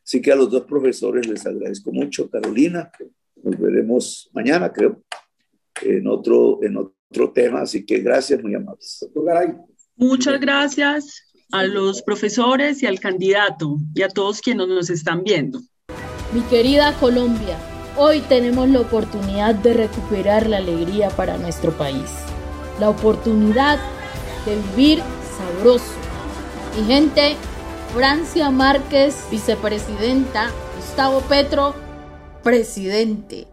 [0.04, 2.28] Así que a los dos profesores les agradezco mucho.
[2.28, 2.92] Carolina,
[3.42, 5.02] nos veremos mañana, creo,
[5.80, 7.62] en otro, en otro tema.
[7.62, 9.08] Así que gracias, muy amables.
[9.96, 15.60] Muchas gracias a los profesores y al candidato y a todos quienes nos están viendo.
[16.32, 17.58] Mi querida Colombia,
[17.94, 22.10] hoy tenemos la oportunidad de recuperar la alegría para nuestro país.
[22.80, 23.78] La oportunidad
[24.46, 25.02] de vivir
[25.36, 25.92] sabroso.
[26.80, 27.36] Y gente,
[27.94, 31.74] Francia Márquez, vicepresidenta, Gustavo Petro,
[32.42, 33.51] presidente.